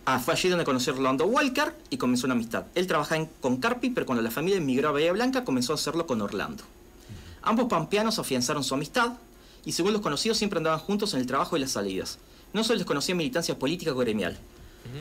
Ah, 0.05 0.19
fue 0.19 0.33
allí 0.35 0.50
donde 0.50 0.65
conoció 0.65 0.93
a 0.93 0.95
Orlando 0.97 1.25
Walker 1.25 1.74
y 1.89 1.97
comenzó 1.97 2.27
una 2.27 2.35
amistad. 2.35 2.65
Él 2.75 2.85
trabajaba 2.85 3.17
en- 3.21 3.29
con 3.41 3.57
Carpi, 3.57 3.89
pero 3.89 4.05
cuando 4.05 4.21
la 4.21 4.29
familia 4.31 4.57
emigró 4.57 4.89
a 4.89 4.91
Bahía 4.91 5.12
Blanca 5.12 5.43
comenzó 5.43 5.71
a 5.74 5.75
hacerlo 5.75 6.05
con 6.05 6.21
Orlando. 6.21 6.63
Ambos 7.41 7.65
pampeanos 7.67 8.19
afianzaron 8.19 8.63
su 8.63 8.74
amistad 8.75 9.13
y 9.65 9.71
según 9.71 9.93
los 9.93 10.01
conocidos 10.01 10.38
siempre 10.38 10.57
andaban 10.57 10.79
juntos 10.79 11.13
en 11.15 11.21
el 11.21 11.25
trabajo 11.27 11.57
y 11.57 11.59
las 11.59 11.71
salidas. 11.71 12.19
No 12.53 12.63
se 12.63 12.75
les 12.75 12.85
conocía 12.85 13.15
militancia 13.15 13.57
política 13.57 13.91
o 13.91 13.95
gremial. 13.95 14.38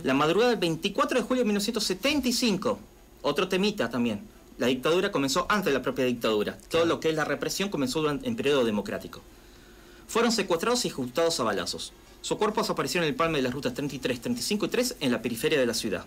La 0.03 0.15
madrugada 0.15 0.51
del 0.51 0.59
24 0.61 1.19
de 1.21 1.25
julio 1.27 1.43
de 1.43 1.49
1975, 1.49 2.79
otro 3.21 3.49
temita 3.49 3.91
también. 3.91 4.23
La 4.57 4.69
dictadura 4.69 5.13
comenzó 5.13 5.45
antes 5.51 5.67
de 5.67 5.79
la 5.79 5.83
propia 5.83 6.07
dictadura. 6.07 6.57
Todo 6.71 6.87
lo 6.87 7.01
que 7.01 7.11
es 7.11 7.15
la 7.15 7.25
represión 7.25 7.69
comenzó 7.69 8.01
durante, 8.01 8.27
en 8.27 8.37
periodo 8.37 8.65
democrático. 8.65 9.21
Fueron 10.09 10.33
secuestrados 10.33 10.85
y 10.85 10.89
ejecutados 10.89 11.39
a 11.41 11.43
balazos. 11.45 11.93
Sus 12.25 12.39
cuerpos 12.39 12.71
aparecieron 12.71 13.05
en 13.05 13.11
el 13.11 13.17
palme 13.17 13.37
de 13.37 13.43
las 13.43 13.53
rutas 13.53 13.75
33, 13.75 14.19
35 14.19 14.65
y 14.65 14.69
3 14.71 14.97
en 15.01 15.13
la 15.13 15.21
periferia 15.21 15.61
de 15.61 15.67
la 15.67 15.75
ciudad. 15.75 16.07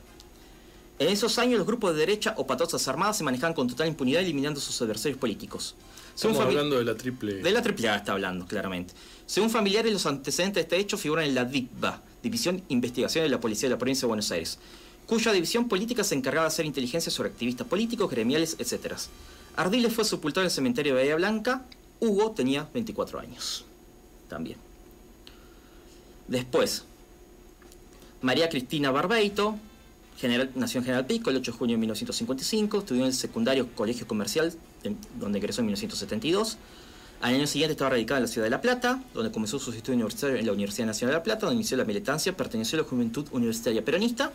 En 0.97 1.09
esos 1.09 1.37
años 1.37 1.59
los 1.59 1.67
grupos 1.67 1.93
de 1.93 1.99
derecha 1.99 2.33
o 2.37 2.47
patrullas 2.47 2.87
armadas 2.87 3.17
se 3.19 3.23
manejaban 3.23 3.53
con 3.53 3.67
total 3.67 3.87
impunidad 3.87 4.23
eliminando 4.23 4.59
a 4.59 4.63
sus 4.63 4.81
adversarios 4.81 5.19
políticos. 5.19 5.75
Según 6.15 6.33
estamos 6.33 6.51
fami- 6.51 6.57
hablando 6.57 6.79
de 6.79 6.85
la 6.85 6.95
triple. 6.97 7.35
de 7.35 7.51
la 7.51 7.59
AAA 7.61 7.97
está 7.97 8.13
hablando, 8.13 8.47
claramente. 8.47 8.95
Según 9.27 9.51
familiares, 9.51 9.93
los 9.93 10.07
antecedentes 10.07 10.55
de 10.55 10.61
este 10.61 10.77
hecho 10.77 10.97
figuran 10.97 11.25
en 11.25 11.35
la 11.35 11.45
DICBA, 11.45 12.01
División 12.23 12.63
Investigación 12.69 13.23
de 13.23 13.29
la 13.29 13.39
Policía 13.39 13.69
de 13.69 13.75
la 13.75 13.77
Provincia 13.77 14.01
de 14.01 14.07
Buenos 14.07 14.31
Aires, 14.31 14.57
cuya 15.05 15.31
división 15.31 15.67
política 15.69 16.03
se 16.03 16.15
encargaba 16.15 16.45
de 16.45 16.53
hacer 16.53 16.65
inteligencia 16.65 17.11
sobre 17.11 17.29
activistas 17.29 17.67
políticos, 17.67 18.09
gremiales, 18.09 18.55
etc. 18.57 18.95
Ardiles 19.55 19.93
fue 19.93 20.03
sepultado 20.03 20.41
en 20.41 20.45
el 20.47 20.51
cementerio 20.51 20.95
de 20.95 21.01
Bahía 21.03 21.15
Blanca. 21.15 21.63
Hugo 21.99 22.31
tenía 22.31 22.67
24 22.73 23.19
años. 23.19 23.65
También. 24.27 24.57
Después, 26.27 26.83
María 28.21 28.49
Cristina 28.49 28.91
Barbeito, 28.91 29.57
general, 30.17 30.51
nació 30.55 30.79
en 30.79 30.85
General 30.85 31.05
Pico 31.05 31.29
el 31.29 31.37
8 31.37 31.51
de 31.51 31.57
junio 31.57 31.75
de 31.75 31.79
1955, 31.79 32.79
estudió 32.79 33.01
en 33.03 33.07
el 33.07 33.13
secundario 33.13 33.67
Colegio 33.75 34.07
Comercial, 34.07 34.53
donde 35.19 35.39
ingresó 35.39 35.61
en 35.61 35.67
1972. 35.67 36.57
Al 37.21 37.33
año 37.33 37.47
siguiente 37.47 37.71
estaba 37.71 37.91
radicada 37.91 38.19
en 38.19 38.23
la 38.25 38.27
ciudad 38.27 38.45
de 38.45 38.51
La 38.51 38.61
Plata, 38.61 39.01
donde 39.13 39.31
comenzó 39.31 39.57
sus 39.57 39.75
estudios 39.75 39.95
universitarios 39.95 40.39
en 40.39 40.45
la 40.45 40.51
Universidad 40.51 40.85
Nacional 40.85 41.13
de 41.13 41.19
La 41.19 41.23
Plata, 41.23 41.45
donde 41.45 41.55
inició 41.55 41.77
la 41.77 41.85
militancia, 41.85 42.35
perteneció 42.35 42.77
a 42.77 42.83
la 42.83 42.87
Juventud 42.87 43.25
Universitaria 43.31 43.83
Peronista 43.83 44.31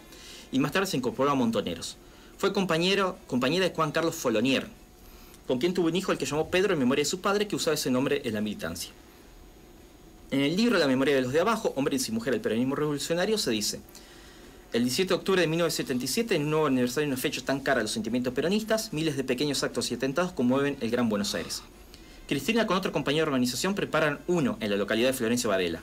y 0.50 0.58
más 0.58 0.72
tarde 0.72 0.86
se 0.86 0.96
incorporó 0.96 1.30
a 1.30 1.34
Montoneros. 1.34 1.96
Fue 2.38 2.52
compañero, 2.52 3.18
compañera 3.26 3.68
de 3.68 3.74
Juan 3.74 3.92
Carlos 3.92 4.16
Folonier, 4.16 4.66
con 5.46 5.58
quien 5.58 5.74
tuvo 5.74 5.88
un 5.88 5.96
hijo 5.96 6.10
al 6.10 6.18
que 6.18 6.26
llamó 6.26 6.48
Pedro 6.48 6.72
en 6.72 6.78
memoria 6.78 7.02
de 7.02 7.10
su 7.10 7.20
padre, 7.20 7.46
que 7.46 7.56
usaba 7.56 7.74
ese 7.74 7.90
nombre 7.90 8.22
en 8.24 8.34
la 8.34 8.40
militancia. 8.40 8.90
En 10.32 10.40
el 10.40 10.56
libro 10.56 10.78
La 10.78 10.86
memoria 10.88 11.14
de 11.14 11.22
los 11.22 11.32
de 11.32 11.40
abajo, 11.40 11.72
Hombres 11.76 12.08
y 12.08 12.12
Mujeres 12.12 12.34
del 12.36 12.40
Peronismo 12.40 12.74
Revolucionario, 12.74 13.36
se 13.38 13.50
dice, 13.50 13.80
el 14.72 14.82
17 14.82 15.08
de 15.10 15.14
octubre 15.14 15.40
de 15.42 15.46
1977, 15.46 16.34
en 16.36 16.44
un 16.44 16.50
nuevo 16.50 16.66
aniversario 16.66 17.06
de 17.08 17.12
una 17.12 17.20
fecha 17.20 17.42
tan 17.44 17.60
cara 17.60 17.80
a 17.80 17.82
los 17.82 17.92
sentimientos 17.92 18.32
peronistas, 18.32 18.92
miles 18.94 19.16
de 19.18 19.24
pequeños 19.24 19.62
actos 19.62 19.90
y 19.90 19.94
atentados 19.94 20.32
conmueven 20.32 20.78
el 20.80 20.90
Gran 20.90 21.08
Buenos 21.10 21.34
Aires. 21.34 21.62
Cristina 22.26 22.66
con 22.66 22.78
otro 22.78 22.92
compañero 22.92 23.26
de 23.26 23.30
organización 23.32 23.74
preparan 23.74 24.20
uno 24.26 24.56
en 24.60 24.70
la 24.70 24.76
localidad 24.76 25.08
de 25.08 25.12
Florencio 25.12 25.50
Varela. 25.50 25.80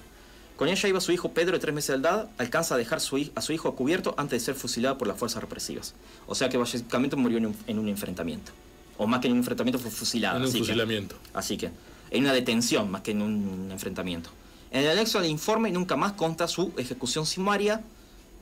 Con 0.56 0.68
ella 0.68 0.89
iba 0.89 1.00
su 1.00 1.12
hijo 1.12 1.32
Pedro 1.32 1.53
de 1.53 1.60
tres 1.60 1.74
meses 1.75 1.89
de 1.89 2.08
edad, 2.08 2.27
alcanza 2.39 2.74
a 2.74 2.77
dejar 2.79 3.00
su, 3.00 3.29
a 3.36 3.41
su 3.41 3.53
hijo 3.53 3.70
a 3.70 3.75
cubierto 3.75 4.15
antes 4.18 4.41
de 4.41 4.46
ser 4.46 4.56
fusilado 4.56 4.98
por 4.98 5.08
las 5.08 5.18
fuerzas 5.18 5.41
represivas. 5.41 5.94
O 6.25 6.34
sea 6.34 6.50
que 6.50 6.58
básicamente 6.58 7.15
murió 7.15 7.38
en 7.38 7.46
un, 7.46 7.56
en 7.68 7.77
un 7.79 7.88
enfrentamiento. 7.88 8.51
O 8.98 9.06
más 9.08 9.22
que 9.22 9.27
en 9.27 9.34
un 9.34 9.39
enfrentamiento 9.39 9.77
fue 9.79 9.91
fusilado. 9.91 10.38
En 10.38 10.41
un 10.44 10.48
así 10.50 10.58
que- 10.58 10.65
fusilamiento. 10.65 11.15
así 11.34 11.56
que, 11.56 11.70
en 12.11 12.23
una 12.23 12.33
detención 12.33 12.89
más 12.91 13.01
que 13.01 13.11
en 13.11 13.21
un 13.21 13.69
enfrentamiento. 13.71 14.29
En 14.71 14.83
el 14.83 14.89
anexo 14.91 15.19
al 15.19 15.25
informe 15.25 15.71
nunca 15.71 15.95
más 15.95 16.13
consta 16.13 16.47
su 16.47 16.71
ejecución 16.77 17.25
sumaria, 17.25 17.81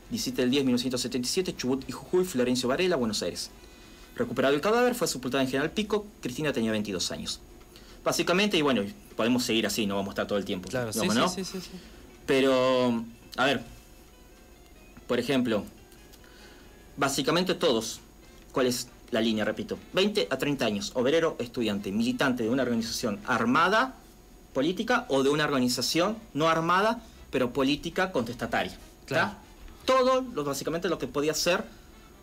17 0.10 0.42
del 0.42 0.52
10 0.52 0.62
de 0.62 0.66
1977, 0.66 1.56
Chubut 1.56 1.88
y 1.88 1.92
Jujuy, 1.92 2.26
Florencio 2.26 2.68
Varela, 2.70 2.96
Buenos 2.96 3.22
Aires. 3.24 3.50
Recuperado 4.16 4.56
el 4.56 4.62
cadáver, 4.62 4.96
fue 4.96 5.08
sepultada 5.08 5.44
en 5.44 5.50
General 5.50 5.72
Pico, 5.72 6.06
Cristina 6.22 6.52
tenía 6.52 6.72
22 6.72 7.12
años. 7.12 7.40
Básicamente, 8.04 8.58
y 8.58 8.62
bueno, 8.62 8.84
podemos 9.16 9.44
seguir 9.44 9.68
así, 9.68 9.86
no 9.86 9.96
vamos 9.96 10.10
a 10.10 10.14
estar 10.14 10.28
todo 10.28 10.38
el 10.38 10.46
tiempo. 10.46 10.70
Claro, 10.70 10.92
sí, 10.92 11.02
digamos, 11.02 11.34
sí, 11.34 11.42
¿no? 11.42 11.46
sí, 11.46 11.52
sí, 11.60 11.62
sí. 11.62 11.78
Pero, 12.26 13.04
a 13.38 13.46
ver, 13.46 13.64
por 15.08 15.20
ejemplo, 15.20 15.64
básicamente 16.98 17.54
todos, 17.54 18.02
¿cuál 18.52 18.68
es 18.68 18.88
la 19.12 19.22
línea? 19.22 19.46
Repito, 19.46 19.78
20 19.94 20.28
a 20.30 20.38
30 20.38 20.66
años, 20.66 20.92
obrero, 20.96 21.36
estudiante, 21.40 21.92
militante 21.92 22.44
de 22.44 22.50
una 22.50 22.64
organización 22.64 23.20
armada, 23.26 23.96
política, 24.54 25.06
o 25.10 25.24
de 25.24 25.30
una 25.30 25.46
organización 25.46 26.18
no 26.34 26.50
armada, 26.50 27.02
pero 27.30 27.54
política 27.54 28.12
contestataria. 28.12 28.78
Claro. 29.06 29.32
Todo, 29.86 30.22
lo, 30.34 30.44
básicamente 30.44 30.90
lo 30.90 30.98
que 30.98 31.08
podía 31.08 31.34
ser, 31.34 31.64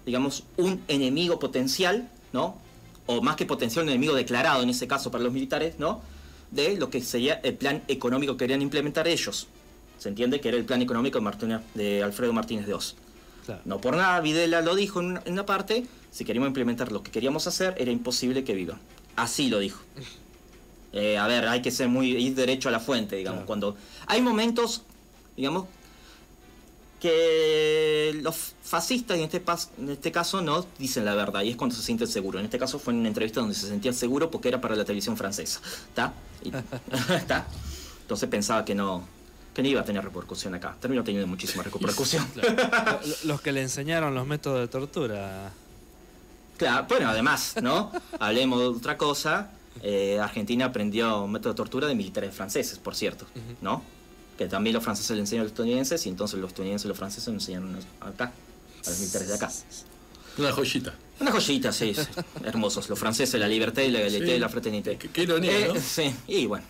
digamos, 0.04 0.44
un 0.56 0.82
enemigo 0.88 1.38
potencial, 1.38 2.08
¿no? 2.32 2.56
O 3.06 3.22
más 3.22 3.36
que 3.36 3.46
potencial, 3.46 3.84
un 3.84 3.90
enemigo 3.90 4.14
declarado 4.14 4.62
en 4.62 4.70
ese 4.70 4.86
caso 4.88 5.10
para 5.10 5.22
los 5.24 5.32
militares, 5.32 5.76
¿no? 5.78 6.02
De 6.50 6.76
lo 6.76 6.90
que 6.90 7.00
sería 7.00 7.34
el 7.42 7.54
plan 7.54 7.82
económico 7.88 8.34
que 8.34 8.44
querían 8.44 8.62
implementar 8.62 9.08
ellos. 9.08 9.46
Se 9.98 10.08
entiende 10.08 10.40
que 10.40 10.48
era 10.48 10.56
el 10.56 10.64
plan 10.64 10.82
económico 10.82 11.18
de, 11.18 11.24
Martínez- 11.24 11.62
de 11.74 12.02
Alfredo 12.02 12.32
Martínez 12.32 12.66
de 12.66 12.74
Oz. 12.74 12.96
Claro. 13.44 13.60
No 13.64 13.80
por 13.80 13.96
nada, 13.96 14.20
Videla 14.20 14.60
lo 14.62 14.74
dijo 14.74 15.00
en 15.00 15.06
una, 15.06 15.22
en 15.24 15.32
una 15.34 15.44
parte, 15.46 15.86
si 16.10 16.24
queríamos 16.24 16.48
implementar 16.48 16.90
lo 16.92 17.02
que 17.02 17.10
queríamos 17.10 17.46
hacer, 17.46 17.74
era 17.78 17.90
imposible 17.90 18.42
que 18.44 18.54
vivan. 18.54 18.78
Así 19.16 19.48
lo 19.48 19.58
dijo. 19.58 19.80
Eh, 20.96 21.18
a 21.18 21.26
ver, 21.26 21.48
hay 21.48 21.60
que 21.60 21.72
ser 21.72 21.88
muy 21.88 22.12
ir 22.12 22.36
derecho 22.36 22.68
a 22.68 22.70
la 22.70 22.78
fuente, 22.78 23.16
digamos. 23.16 23.38
Claro. 23.38 23.46
Cuando 23.48 23.76
hay 24.06 24.22
momentos, 24.22 24.82
digamos, 25.36 25.64
que 27.00 28.18
los 28.22 28.54
fascistas 28.62 29.16
en 29.18 29.24
este, 29.24 29.44
pas- 29.44 29.68
en 29.78 29.90
este 29.90 30.12
caso 30.12 30.40
no 30.40 30.64
dicen 30.78 31.04
la 31.04 31.14
verdad 31.14 31.42
y 31.42 31.50
es 31.50 31.56
cuando 31.56 31.74
se 31.76 31.82
sienten 31.82 32.06
seguros. 32.08 32.38
En 32.40 32.46
este 32.46 32.58
caso 32.58 32.78
fue 32.78 32.92
en 32.92 33.00
una 33.00 33.08
entrevista 33.08 33.40
donde 33.40 33.54
se 33.54 33.66
sentían 33.66 33.92
seguros 33.94 34.28
porque 34.30 34.48
era 34.48 34.60
para 34.60 34.76
la 34.76 34.84
televisión 34.84 35.16
francesa. 35.16 35.60
¿Está? 35.88 36.14
¿Está? 37.16 37.46
Entonces 38.02 38.28
pensaba 38.28 38.64
que 38.64 38.74
no, 38.74 39.06
que 39.54 39.62
no 39.62 39.68
iba 39.68 39.80
a 39.80 39.84
tener 39.84 40.02
repercusión 40.04 40.54
acá. 40.54 40.76
Terminó 40.80 41.04
teniendo 41.04 41.26
muchísima 41.28 41.62
repercusión. 41.64 42.26
Lo- 42.34 42.42
lo- 42.42 43.00
Los 43.24 43.40
que 43.40 43.52
le 43.52 43.62
enseñaron 43.62 44.14
los 44.14 44.26
métodos 44.26 44.60
de 44.60 44.68
tortura. 44.68 45.52
Claro, 46.56 46.86
bueno, 46.88 47.08
además, 47.08 47.54
¿no? 47.62 47.90
Hablemos 48.20 48.60
de 48.60 48.66
otra 48.66 48.96
cosa. 48.96 49.50
Eh, 49.82 50.18
Argentina 50.20 50.66
aprendió 50.66 51.22
un 51.24 51.32
método 51.32 51.52
de 51.52 51.56
tortura 51.56 51.88
de 51.88 51.94
militares 51.96 52.32
franceses, 52.34 52.78
por 52.78 52.94
cierto, 52.94 53.26
¿no? 53.60 53.82
Que 54.38 54.46
también 54.46 54.74
los 54.74 54.82
franceses 54.84 55.12
le 55.16 55.20
enseñan 55.20 55.40
a 55.40 55.44
los 55.44 55.52
estadounidenses 55.52 56.06
y 56.06 56.08
entonces 56.08 56.38
los 56.38 56.48
estadounidenses 56.50 56.84
y 56.84 56.88
los 56.88 56.96
franceses 56.98 57.26
le 57.28 57.34
enseñaron 57.34 57.76
acá, 58.00 58.32
a 58.86 58.90
los 58.90 58.98
militares 59.00 59.28
de 59.28 59.34
acá. 59.34 59.50
Una 60.38 60.52
joyita. 60.52 60.94
Una 61.20 61.30
joyita, 61.32 61.72
sí, 61.72 61.92
sí, 61.94 62.02
hermosos. 62.44 62.88
Los 62.88 62.98
franceses, 62.98 63.38
la 63.40 63.48
libertad 63.48 63.82
y 63.82 63.90
la 63.90 64.00
egalité 64.00 64.26
Sí. 64.26 64.32
y 64.32 64.38
la 64.38 64.48
fraternité. 64.48 64.96
Qué- 64.96 65.08
qué 65.10 65.22
ironía, 65.24 65.56
Eh, 65.58 65.70
¿no? 65.74 65.80
Sí, 65.80 66.14
y 66.28 66.46
bueno. 66.46 66.64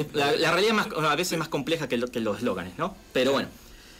Es- 0.00 0.06
la, 0.14 0.32
la 0.32 0.50
realidad 0.52 0.78
es 0.78 0.92
más, 0.92 1.04
a 1.10 1.16
veces 1.16 1.32
es 1.32 1.38
más 1.38 1.48
compleja 1.48 1.88
que, 1.88 1.96
lo- 1.96 2.08
que 2.08 2.20
los 2.20 2.38
eslóganes, 2.38 2.76
¿no? 2.78 2.96
Pero 3.12 3.32
bueno. 3.32 3.48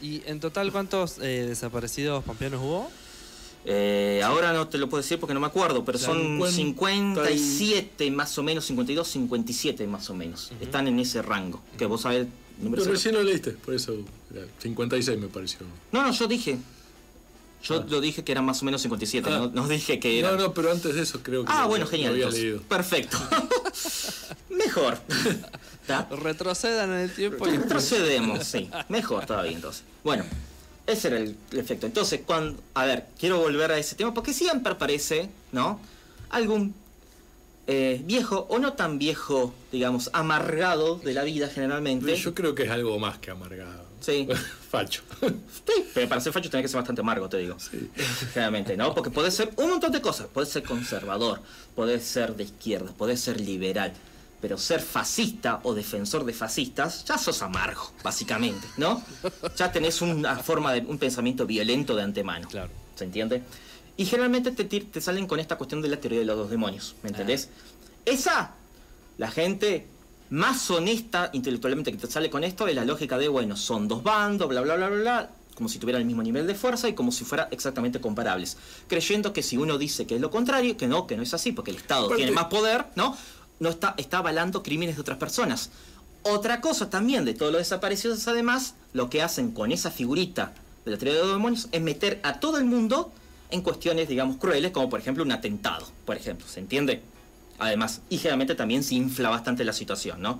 ¿Y 0.01 0.21
en 0.25 0.39
total 0.39 0.71
cuántos 0.71 1.17
eh, 1.19 1.45
desaparecidos 1.47 2.23
pampeanos 2.23 2.61
hubo? 2.61 2.89
Eh, 3.67 4.21
ahora 4.23 4.53
no 4.53 4.67
te 4.67 4.77
lo 4.77 4.87
puedo 4.89 5.01
decir 5.01 5.19
porque 5.19 5.33
no 5.33 5.39
me 5.39 5.47
acuerdo, 5.47 5.83
pero 5.83 5.97
son 5.97 6.39
Cincuenta 6.51 7.31
y- 7.31 7.39
57 7.39 8.11
más 8.11 8.37
o 8.37 8.43
menos, 8.43 8.65
52, 8.65 9.07
57 9.07 9.87
más 9.87 10.09
o 10.09 10.13
menos. 10.13 10.51
Están 10.61 10.87
en 10.87 10.99
ese 10.99 11.21
rango. 11.23 11.63
Que 11.77 11.85
vos 11.87 12.01
sabés 12.01 12.27
Pero 12.59 12.69
exacto. 12.73 12.91
recién 12.91 13.15
lo 13.15 13.23
leíste, 13.23 13.51
por 13.51 13.73
eso 13.73 13.95
era 14.33 14.45
56 14.59 15.17
me 15.19 15.27
pareció. 15.27 15.59
No, 15.91 16.03
no, 16.03 16.11
yo 16.11 16.27
dije. 16.27 16.57
Yo 17.63 17.77
Ah. 17.79 17.85
lo 17.89 17.99
dije 18.01 18.23
que 18.23 18.31
eran 18.33 18.45
más 18.45 18.61
o 18.61 18.65
menos 18.65 18.81
57, 18.83 19.27
Ah. 19.31 19.37
no, 19.39 19.47
no 19.47 19.67
dije 19.67 19.99
que 19.99 20.21
No, 20.21 20.27
eran. 20.27 20.39
no, 20.39 20.53
pero 20.53 20.71
antes 20.71 20.93
de 20.93 21.01
eso 21.01 21.23
creo 21.23 21.43
que 21.45 21.51
ah, 21.51 21.63
lo- 21.63 21.69
bueno, 21.69 21.85
lo 21.85 21.91
genial. 21.91 22.11
había 22.11 22.25
entonces. 22.25 22.43
leído. 22.43 22.61
Perfecto. 22.61 23.17
Mejor. 24.49 24.99
¿Está? 25.85 26.07
Retrocedan 26.09 26.91
en 26.93 26.99
el 27.01 27.11
tiempo 27.13 27.47
y 27.47 27.59
Procedemos, 27.59 28.43
sí. 28.43 28.71
Mejor 28.89 29.27
todavía 29.27 29.51
entonces. 29.51 29.83
Bueno, 30.03 30.23
ese 30.87 31.09
era 31.09 31.17
el, 31.17 31.37
el 31.51 31.59
efecto. 31.59 31.85
Entonces, 31.85 32.21
cuando. 32.25 32.59
A 32.73 32.85
ver, 32.85 33.05
quiero 33.19 33.37
volver 33.39 33.71
a 33.71 33.77
ese 33.77 33.95
tema 33.95 34.11
porque 34.11 34.33
siempre 34.33 34.73
aparece, 34.73 35.29
¿no? 35.51 35.79
Algún 36.31 36.73
eh, 37.67 38.01
viejo 38.03 38.45
o 38.49 38.59
no 38.59 38.73
tan 38.73 38.99
viejo, 38.99 39.53
digamos, 39.71 40.11
amargado 40.13 40.97
de 40.97 41.13
la 41.13 41.23
vida 41.23 41.49
generalmente. 41.49 42.15
Yo 42.15 42.33
creo 42.33 42.53
que 42.53 42.63
es 42.63 42.69
algo 42.69 42.97
más 42.99 43.17
que 43.17 43.31
amargado. 43.31 43.85
Sí. 44.01 44.27
Facho. 44.69 45.01
Sí, 45.21 45.85
pero 45.93 46.09
para 46.09 46.21
ser 46.21 46.33
facho 46.33 46.49
tiene 46.49 46.61
que 46.61 46.67
ser 46.67 46.77
bastante 46.77 47.01
amargo, 47.01 47.29
te 47.29 47.37
digo. 47.37 47.57
Sí. 47.59 47.89
Generalmente, 48.33 48.75
¿no? 48.75 48.93
Porque 48.93 49.09
puede 49.09 49.31
ser 49.31 49.51
un 49.55 49.69
montón 49.69 49.91
de 49.91 50.01
cosas. 50.01 50.27
Puede 50.27 50.47
ser 50.47 50.63
conservador, 50.63 51.41
puede 51.75 51.99
ser 51.99 52.35
de 52.35 52.43
izquierda, 52.43 52.91
puede 52.95 53.17
ser 53.17 53.39
liberal. 53.39 53.93
Pero 54.45 54.59
ser 54.59 54.79
fascista 54.79 55.59
o 55.63 55.73
defensor 55.73 56.23
de 56.23 56.31
fascistas, 56.31 57.03
ya 57.03 57.17
sos 57.17 57.41
amargo, 57.41 57.91
básicamente, 58.03 58.67
¿no? 58.77 59.01
Ya 59.57 59.71
tenés 59.71 60.03
una 60.03 60.35
forma 60.35 60.71
de 60.71 60.81
un 60.81 60.99
pensamiento 60.99 61.47
violento 61.47 61.95
de 61.95 62.03
antemano. 62.03 62.47
Claro. 62.47 62.69
¿Se 62.93 63.05
entiende? 63.05 63.41
Y 63.97 64.05
generalmente 64.05 64.51
te, 64.51 64.69
tir- 64.69 64.91
te 64.91 65.01
salen 65.01 65.25
con 65.25 65.39
esta 65.39 65.57
cuestión 65.57 65.81
de 65.81 65.87
la 65.87 65.97
teoría 65.99 66.19
de 66.19 66.25
los 66.25 66.37
dos 66.37 66.51
demonios, 66.51 66.93
¿me 67.01 67.09
entendés? 67.09 67.49
Esa, 68.05 68.51
la 69.17 69.31
gente 69.31 69.87
más 70.29 70.69
honesta 70.69 71.31
intelectualmente 71.33 71.91
que 71.91 71.97
te 71.97 72.05
sale 72.05 72.29
con 72.29 72.43
esto 72.43 72.67
es 72.67 72.75
la 72.75 72.85
lógica 72.85 73.17
de, 73.17 73.27
bueno, 73.27 73.55
son 73.57 73.87
dos 73.87 74.03
bandos, 74.03 74.47
bla, 74.47 74.61
bla, 74.61 74.75
bla, 74.75 74.89
bla, 74.89 74.99
bla, 74.99 75.29
como 75.55 75.69
si 75.69 75.79
tuvieran 75.79 76.01
el 76.01 76.05
mismo 76.05 76.21
nivel 76.21 76.45
de 76.45 76.53
fuerza 76.53 76.87
y 76.87 76.93
como 76.93 77.11
si 77.11 77.25
fueran 77.25 77.47
exactamente 77.49 77.99
comparables. 77.99 78.57
Creyendo 78.87 79.33
que 79.33 79.41
si 79.41 79.57
uno 79.57 79.79
dice 79.79 80.05
que 80.05 80.15
es 80.15 80.21
lo 80.21 80.29
contrario, 80.29 80.77
que 80.77 80.85
no, 80.87 81.07
que 81.07 81.17
no 81.17 81.23
es 81.23 81.33
así, 81.33 81.51
porque 81.51 81.71
el 81.71 81.77
Estado 81.77 82.05
Aparte- 82.05 82.17
tiene 82.17 82.31
más 82.31 82.45
poder, 82.45 82.85
¿no? 82.95 83.17
No 83.59 83.69
está, 83.69 83.95
está 83.97 84.19
avalando 84.19 84.63
crímenes 84.63 84.95
de 84.95 85.01
otras 85.01 85.17
personas. 85.17 85.69
Otra 86.23 86.59
cosa 86.59 86.89
también 86.89 87.23
de 87.23 87.33
todos 87.33 87.51
los 87.51 87.59
desaparecidos, 87.59 88.27
además, 88.27 88.75
lo 88.93 89.09
que 89.09 89.21
hacen 89.21 89.51
con 89.51 89.71
esa 89.71 89.91
figurita 89.91 90.53
de 90.83 90.91
la 90.91 90.97
teoría 90.97 91.19
de 91.19 91.25
los 91.25 91.33
demonios 91.33 91.67
es 91.71 91.81
meter 91.81 92.19
a 92.23 92.39
todo 92.39 92.57
el 92.57 92.65
mundo 92.65 93.11
en 93.51 93.61
cuestiones, 93.61 94.07
digamos, 94.07 94.37
crueles, 94.37 94.71
como 94.71 94.89
por 94.89 94.99
ejemplo 94.99 95.23
un 95.23 95.31
atentado, 95.31 95.87
por 96.05 96.17
ejemplo, 96.17 96.47
¿se 96.47 96.59
entiende? 96.59 97.01
Además, 97.59 98.01
y 98.09 98.17
generalmente 98.17 98.55
también 98.55 98.83
se 98.83 98.95
infla 98.95 99.29
bastante 99.29 99.63
la 99.63 99.73
situación, 99.73 100.21
¿no? 100.21 100.39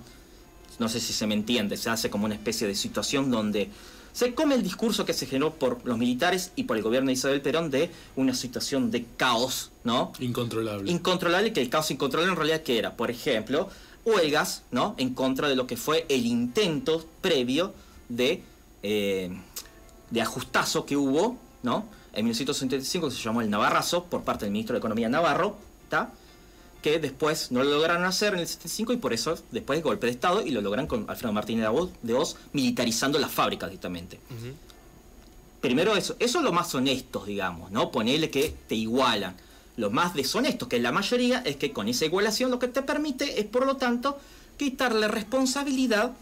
No 0.78 0.88
sé 0.88 1.00
si 1.00 1.12
se 1.12 1.26
me 1.26 1.34
entiende, 1.34 1.76
se 1.76 1.88
hace 1.88 2.10
como 2.10 2.26
una 2.26 2.34
especie 2.34 2.66
de 2.66 2.74
situación 2.74 3.30
donde 3.30 3.70
se 4.16 4.34
come 4.34 4.54
el 4.54 4.62
discurso 4.62 5.04
que 5.04 5.12
se 5.12 5.26
generó 5.26 5.56
por 5.56 5.84
los 5.84 5.98
militares 5.98 6.50
y 6.56 6.64
por 6.64 6.78
el 6.78 6.82
gobierno 6.82 7.08
de 7.08 7.12
Isabel 7.12 7.42
Perón 7.42 7.70
de 7.70 7.90
una 8.16 8.32
situación 8.32 8.90
de 8.90 9.04
caos, 9.18 9.72
¿no? 9.84 10.12
Incontrolable. 10.20 10.90
incontrolable, 10.90 11.52
que 11.52 11.60
el 11.60 11.68
caos 11.68 11.90
incontrolable 11.90 12.32
en 12.32 12.36
realidad 12.36 12.62
que 12.62 12.78
era, 12.78 12.96
por 12.96 13.10
ejemplo, 13.10 13.68
huelgas, 14.06 14.62
¿no? 14.70 14.94
En 14.96 15.12
contra 15.12 15.50
de 15.50 15.54
lo 15.54 15.66
que 15.66 15.76
fue 15.76 16.06
el 16.08 16.24
intento 16.24 17.04
previo 17.20 17.74
de, 18.08 18.42
eh, 18.82 19.36
de 20.08 20.22
ajustazo 20.22 20.86
que 20.86 20.96
hubo, 20.96 21.36
¿no? 21.62 21.86
En 22.14 22.24
1975 22.24 23.10
que 23.10 23.14
se 23.14 23.22
llamó 23.22 23.42
el 23.42 23.50
Navarrazo 23.50 24.04
por 24.04 24.22
parte 24.22 24.46
del 24.46 24.52
ministro 24.52 24.72
de 24.72 24.78
Economía 24.78 25.10
Navarro, 25.10 25.58
¿está? 25.82 26.10
Que 26.86 27.00
después 27.00 27.50
no 27.50 27.64
lo 27.64 27.70
lograron 27.72 28.04
hacer 28.04 28.34
en 28.34 28.38
el 28.38 28.46
75 28.46 28.92
y 28.92 28.98
por 28.98 29.12
eso 29.12 29.36
después 29.50 29.82
golpe 29.82 30.06
de 30.06 30.12
Estado 30.12 30.46
y 30.46 30.52
lo 30.52 30.60
logran 30.60 30.86
con 30.86 31.04
Alfredo 31.10 31.32
Martínez 31.32 31.68
de 32.02 32.14
Oz, 32.14 32.36
militarizando 32.52 33.18
las 33.18 33.32
fábricas 33.32 33.70
directamente. 33.70 34.20
Primero 35.60 35.96
eso, 35.96 36.14
eso 36.20 36.38
es 36.38 36.44
lo 36.44 36.52
más 36.52 36.72
honesto, 36.76 37.24
digamos, 37.26 37.72
¿no? 37.72 37.90
Ponerle 37.90 38.30
que 38.30 38.54
te 38.68 38.76
igualan. 38.76 39.34
Lo 39.76 39.90
más 39.90 40.14
deshonesto, 40.14 40.68
que 40.68 40.76
es 40.76 40.82
la 40.82 40.92
mayoría, 40.92 41.42
es 41.44 41.56
que 41.56 41.72
con 41.72 41.88
esa 41.88 42.04
igualación 42.04 42.52
lo 42.52 42.60
que 42.60 42.68
te 42.68 42.82
permite 42.82 43.40
es, 43.40 43.46
por 43.46 43.66
lo 43.66 43.76
tanto, 43.76 44.20
quitarle 44.56 45.08
responsabilidad 45.08 46.12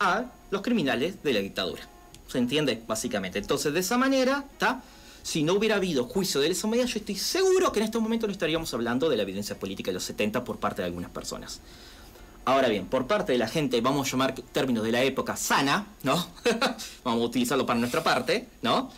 a 0.00 0.24
los 0.50 0.62
criminales 0.62 1.22
de 1.22 1.34
la 1.34 1.38
dictadura. 1.38 1.88
¿Se 2.26 2.38
entiende? 2.38 2.82
Básicamente. 2.84 3.38
Entonces, 3.38 3.72
de 3.72 3.78
esa 3.78 3.96
manera, 3.96 4.44
¿está? 4.54 4.82
Si 5.22 5.42
no 5.42 5.54
hubiera 5.54 5.76
habido 5.76 6.04
juicio 6.04 6.40
de 6.40 6.48
lesa 6.48 6.66
humanidad, 6.66 6.86
yo 6.88 6.98
estoy 6.98 7.16
seguro 7.16 7.72
que 7.72 7.80
en 7.80 7.84
estos 7.84 8.00
momentos 8.00 8.28
no 8.28 8.32
estaríamos 8.32 8.72
hablando 8.74 9.08
de 9.08 9.16
la 9.16 9.22
evidencia 9.22 9.58
política 9.58 9.90
de 9.90 9.94
los 9.94 10.04
70 10.04 10.44
por 10.44 10.58
parte 10.58 10.82
de 10.82 10.86
algunas 10.86 11.10
personas. 11.10 11.60
Ahora 12.44 12.68
bien, 12.68 12.86
por 12.86 13.06
parte 13.06 13.32
de 13.32 13.38
la 13.38 13.48
gente, 13.48 13.80
vamos 13.80 14.08
a 14.08 14.10
llamar 14.10 14.34
términos 14.34 14.82
de 14.82 14.92
la 14.92 15.02
época 15.02 15.36
sana, 15.36 15.86
¿no? 16.02 16.26
vamos 17.04 17.22
a 17.22 17.26
utilizarlo 17.26 17.66
para 17.66 17.78
nuestra 17.78 18.02
parte, 18.02 18.48
¿no? 18.62 18.90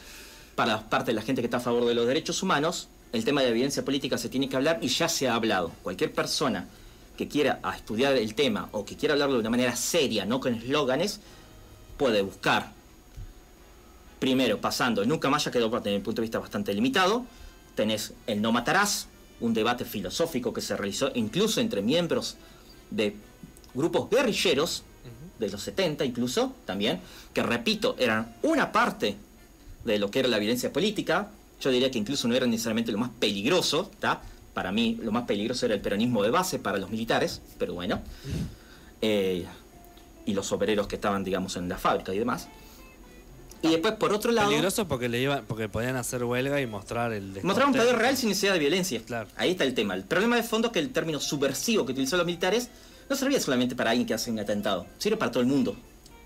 Para 0.55 0.77
la 0.77 0.89
parte 0.89 1.11
de 1.11 1.17
la 1.17 1.23
gente 1.23 1.43
que 1.43 1.47
está 1.47 1.57
a 1.57 1.61
favor 1.61 1.85
de 1.85 1.95
los 1.95 2.07
derechos 2.07 2.43
humanos, 2.43 2.89
el 3.13 3.25
tema 3.25 3.41
de 3.41 3.49
la 3.49 3.51
evidencia 3.51 3.85
política 3.85 4.17
se 4.17 4.29
tiene 4.29 4.49
que 4.49 4.57
hablar 4.57 4.79
y 4.81 4.89
ya 4.89 5.09
se 5.09 5.29
ha 5.29 5.35
hablado. 5.35 5.73
Cualquier 5.83 6.13
persona 6.13 6.67
que 7.17 7.29
quiera 7.29 7.61
estudiar 7.77 8.17
el 8.17 8.35
tema 8.35 8.69
o 8.73 8.85
que 8.85 8.97
quiera 8.97 9.15
hablarlo 9.15 9.35
de 9.35 9.41
una 9.41 9.51
manera 9.51 9.77
seria, 9.77 10.25
no 10.25 10.41
con 10.41 10.55
eslóganes, 10.55 11.21
puede 11.99 12.23
buscar. 12.23 12.73
Primero, 14.23 14.61
pasando, 14.61 15.05
nunca 15.05 15.29
más 15.29 15.43
ya 15.43 15.51
quedó 15.51 15.69
desde 15.69 15.99
mi 15.99 15.99
punto 15.99 16.23
de 16.23 16.27
vista 16.27 16.39
bastante 16.39 16.73
limitado. 16.73 17.27
Tenés 17.75 18.15
el 18.29 18.41
no 18.41 18.53
matarás, 18.53 19.09
un 19.41 19.53
debate 19.53 19.85
filosófico 19.85 20.53
que 20.53 20.61
se 20.61 20.77
realizó 20.77 21.11
incluso 21.17 21.61
entre 21.61 21.83
miembros 21.83 22.37
de 22.93 23.17
grupos 23.75 24.09
guerrilleros 24.09 24.85
de 25.41 25.49
los 25.51 25.61
70 25.63 26.05
incluso 26.05 26.55
también, 26.65 27.01
que 27.35 27.43
repito, 27.43 27.97
eran 27.99 28.37
una 28.43 28.71
parte 28.71 29.17
de 29.85 29.99
lo 29.99 30.09
que 30.13 30.21
era 30.21 30.29
la 30.29 30.39
violencia 30.39 30.73
política. 30.73 31.33
Yo 31.61 31.71
diría 31.71 31.91
que 31.91 31.99
incluso 31.99 32.29
no 32.29 32.37
era 32.37 32.47
necesariamente 32.47 32.93
lo 32.93 32.99
más 32.99 33.11
peligroso. 33.19 33.91
Para 34.55 34.71
mí 34.71 35.01
lo 35.03 35.11
más 35.11 35.25
peligroso 35.25 35.67
era 35.67 35.75
el 35.75 35.81
peronismo 35.81 36.23
de 36.23 36.31
base 36.31 36.61
para 36.61 36.79
los 36.79 36.91
militares, 36.91 37.43
pero 37.59 37.75
bueno. 37.75 38.01
Eh, 39.01 39.47
y 40.27 40.33
los 40.33 40.53
obreros 40.53 40.87
que 40.87 40.95
estaban, 40.95 41.25
digamos, 41.25 41.57
en 41.57 41.69
la 41.69 41.77
fábrica 41.77 42.15
y 42.15 42.21
demás. 42.21 42.47
Y 43.63 43.69
después, 43.69 43.95
por 43.95 44.13
otro 44.13 44.33
lado... 44.33 44.49
Peligroso 44.49 44.89
porque, 44.89 45.09
le 45.09 45.21
iban, 45.21 45.45
porque 45.47 45.69
podían 45.69 45.97
hacer 45.97 46.25
huelga 46.25 46.61
y 46.61 46.67
mostrar 46.67 47.13
el... 47.13 47.39
Mostrar 47.43 47.69
un 47.69 47.75
poder 47.75 47.97
real 47.97 48.17
sin 48.17 48.29
necesidad 48.29 48.55
de 48.55 48.59
violencia. 48.59 49.01
Claro. 49.07 49.29
Ahí 49.37 49.53
está 49.53 49.65
el 49.65 49.75
tema. 49.75 49.95
El 49.95 50.03
problema 50.05 50.37
de 50.37 50.43
fondo 50.43 50.69
es 50.69 50.73
que 50.73 50.81
el 50.81 50.91
término 50.91 51.21
subversivo 51.21 51.87
que 51.87 51.93
utilizó 51.93 52.17
los 52.17 52.27
militares 52.27 52.69
no 53.09 53.17
servía 53.17 53.41
solamente 53.41 53.77
para 53.77 53.91
alguien 53.91 54.07
que 54.07 54.15
hace 54.15 54.31
un 54.31 54.39
atentado, 54.41 54.87
sirve 54.99 55.17
para 55.17 55.31
todo 55.31 55.43
el 55.43 55.49
mundo. 55.49 55.77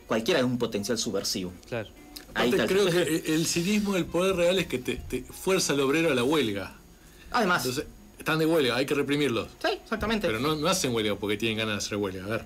Cualquiera 0.07 0.41
es 0.41 0.47
un 0.47 0.59
potencial 0.59 0.97
subversivo. 0.97 1.53
Claro. 1.69 1.89
Ahí 2.35 2.53
Aparte, 2.53 2.75
creo 2.75 2.87
que 2.87 3.35
el 3.35 3.47
cinismo 3.47 3.95
del 3.95 4.07
poder 4.07 4.37
real 4.37 4.59
es 4.59 4.67
que 4.67 4.79
te, 4.79 4.97
te 4.97 5.23
fuerza 5.23 5.73
al 5.73 5.81
obrero 5.81 6.11
a 6.11 6.15
la 6.15 6.23
huelga. 6.23 6.75
Además, 7.33 7.65
Entonces, 7.65 7.87
están 8.19 8.39
de 8.39 8.47
huelga, 8.47 8.77
hay 8.77 8.87
que 8.87 8.95
reprimirlos. 8.95 9.49
sí, 9.63 9.71
exactamente. 9.83 10.27
Pero 10.27 10.41
no, 10.41 10.55
no 10.57 10.69
hacen 10.69 10.95
huelga 10.95 11.17
porque 11.17 11.37
tienen 11.37 11.59
ganas 11.59 11.75
de 11.75 11.79
hacer 11.79 11.99
huelga. 11.99 12.25
A 12.25 12.29
ver. 12.29 12.45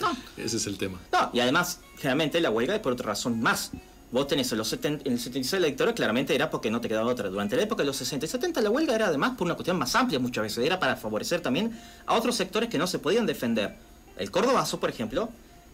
No. 0.00 0.16
Ese 0.36 0.56
es 0.56 0.66
el 0.66 0.78
tema. 0.78 0.98
No, 1.12 1.30
y 1.32 1.40
además, 1.40 1.80
generalmente 1.96 2.40
la 2.40 2.50
huelga 2.50 2.74
es 2.74 2.80
por 2.80 2.92
otra 2.92 3.08
razón 3.08 3.40
más. 3.40 3.70
Vos 4.12 4.26
tenés 4.26 4.50
en 4.50 4.58
los 4.58 4.66
70, 4.68 5.04
en 5.06 5.12
el 5.12 5.20
76 5.20 5.60
la 5.60 5.68
dictadura 5.68 5.94
claramente 5.94 6.34
era 6.34 6.50
porque 6.50 6.68
no 6.70 6.80
te 6.80 6.88
quedaba 6.88 7.10
otra. 7.10 7.28
Durante 7.28 7.54
la 7.56 7.62
época 7.62 7.82
de 7.82 7.86
los 7.86 7.96
60 7.96 8.26
y 8.26 8.28
70 8.28 8.60
la 8.60 8.70
huelga 8.70 8.94
era 8.94 9.06
además 9.06 9.36
por 9.38 9.44
una 9.46 9.54
cuestión 9.54 9.78
más 9.78 9.94
amplia 9.94 10.18
muchas 10.18 10.42
veces. 10.42 10.64
Era 10.64 10.80
para 10.80 10.96
favorecer 10.96 11.40
también 11.40 11.78
a 12.06 12.14
otros 12.14 12.34
sectores 12.34 12.68
que 12.68 12.78
no 12.78 12.86
se 12.88 12.98
podían 12.98 13.24
defender. 13.26 13.76
El 14.16 14.30
cordobazo, 14.32 14.80
por 14.80 14.90
ejemplo, 14.90 15.28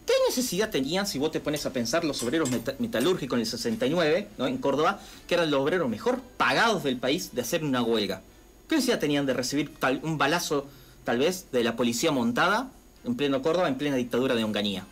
¿qué 0.05 0.13
necesidad 0.29 0.69
tenían 0.69 1.07
si 1.07 1.17
vos 1.17 1.31
te 1.31 1.39
pones 1.39 1.65
a 1.65 1.73
pensar 1.73 2.03
los 2.05 2.21
obreros 2.21 2.51
meta- 2.51 2.75
metalúrgicos 2.77 3.35
en 3.37 3.41
el 3.41 3.47
69, 3.47 4.27
¿no? 4.37 4.45
en 4.45 4.57
Córdoba, 4.59 4.99
que 5.27 5.33
eran 5.33 5.49
los 5.49 5.59
obreros 5.59 5.89
mejor 5.89 6.19
pagados 6.37 6.83
del 6.83 6.97
país 6.97 7.33
de 7.33 7.41
hacer 7.41 7.63
una 7.63 7.81
huelga? 7.81 8.21
¿Qué 8.69 8.75
necesidad 8.75 8.99
tenían 8.99 9.25
de 9.25 9.33
recibir 9.33 9.73
tal, 9.79 9.99
un 10.03 10.19
balazo, 10.19 10.67
tal 11.05 11.17
vez, 11.17 11.47
de 11.51 11.63
la 11.63 11.75
policía 11.75 12.11
montada 12.11 12.69
en 13.03 13.15
pleno 13.15 13.41
Córdoba, 13.41 13.67
en 13.67 13.75
plena 13.79 13.95
dictadura 13.95 14.35
de 14.35 14.43
Onganía? 14.43 14.85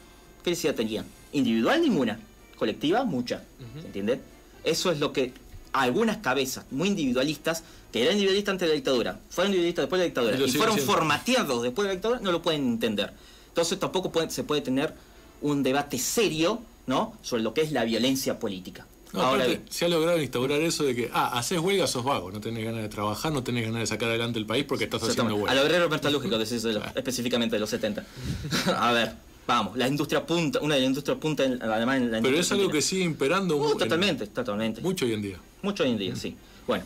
¿Qué 0.43 0.49
necesidad 0.49 0.73
tenían? 0.73 1.05
Individual 1.31 1.81
ninguna, 1.81 2.19
colectiva 2.55 3.03
mucha, 3.03 3.43
¿se 3.79 3.85
entiende? 3.87 4.19
Eso 4.63 4.91
es 4.91 4.99
lo 4.99 5.11
que 5.13 5.33
algunas 5.73 6.17
cabezas 6.17 6.65
muy 6.71 6.87
individualistas, 6.89 7.63
que 7.91 8.01
eran 8.01 8.13
individualistas 8.13 8.51
antes 8.53 8.67
de 8.67 8.69
la 8.69 8.75
dictadura, 8.75 9.19
fueron 9.29 9.51
individualistas 9.51 9.83
después 9.83 9.99
de 9.99 10.03
la 10.03 10.05
dictadura 10.07 10.35
Y 10.37 10.51
fueron 10.51 10.75
siendo. 10.75 10.93
formateados 10.93 11.63
después 11.63 11.83
de 11.83 11.89
la 11.89 11.93
dictadura, 11.95 12.19
no 12.21 12.31
lo 12.31 12.41
pueden 12.41 12.65
entender. 12.65 13.11
Entonces 13.49 13.79
tampoco 13.79 14.11
puede- 14.11 14.29
se 14.31 14.43
puede 14.43 14.61
tener 14.61 14.93
un 15.41 15.63
debate 15.63 15.97
serio, 15.99 16.61
¿no? 16.87 17.17
Sobre 17.21 17.43
lo 17.43 17.53
que 17.53 17.61
es 17.61 17.71
la 17.71 17.83
violencia 17.83 18.39
política. 18.39 18.85
No, 19.13 19.21
Ahora 19.21 19.45
aparte, 19.45 19.61
se 19.71 19.85
ha 19.85 19.87
logrado 19.89 20.21
instaurar 20.21 20.59
eso 20.61 20.83
de 20.83 20.93
que, 20.93 21.09
ah, 21.13 21.37
haces 21.37 21.57
huelga, 21.59 21.87
sos 21.87 22.03
vago, 22.03 22.31
no 22.31 22.41
tenés 22.41 22.65
ganas 22.65 22.81
de 22.81 22.89
trabajar, 22.89 23.31
no 23.31 23.43
tenés 23.43 23.63
ganas 23.65 23.79
de 23.81 23.87
sacar 23.87 24.09
adelante 24.09 24.39
el 24.39 24.45
país 24.45 24.65
porque 24.67 24.85
estás 24.85 25.03
haciendo 25.03 25.35
huelga. 25.35 25.51
Al 25.51 25.59
obrero 25.59 25.89
metalúrgico, 25.89 26.37
decís 26.37 26.63
de 26.63 26.73
los- 26.73 26.83
específicamente 26.95 27.55
de 27.55 27.59
los 27.61 27.69
70. 27.69 28.03
A 28.77 28.91
ver, 28.91 29.13
vamos, 29.47 29.77
la 29.77 29.87
industria 29.87 30.25
punta, 30.25 30.59
una 30.61 30.75
de 30.75 30.81
las 30.81 30.87
industrias 30.87 31.17
punta, 31.19 31.43
en, 31.43 31.61
además 31.61 31.97
en 31.97 32.11
la 32.11 32.21
Pero 32.21 32.37
es 32.37 32.51
algo 32.51 32.69
que 32.69 32.81
sigue 32.81 33.03
imperando 33.03 33.57
mu- 33.57 33.71
en- 33.71 33.77
totalmente, 33.77 34.27
totalmente. 34.27 34.81
mucho 34.81 35.05
hoy 35.05 35.13
en 35.13 35.21
día. 35.21 35.37
Mucho 35.61 35.83
hoy 35.83 35.91
en 35.91 35.97
día, 35.97 36.15
sí. 36.15 36.35
Bueno, 36.67 36.83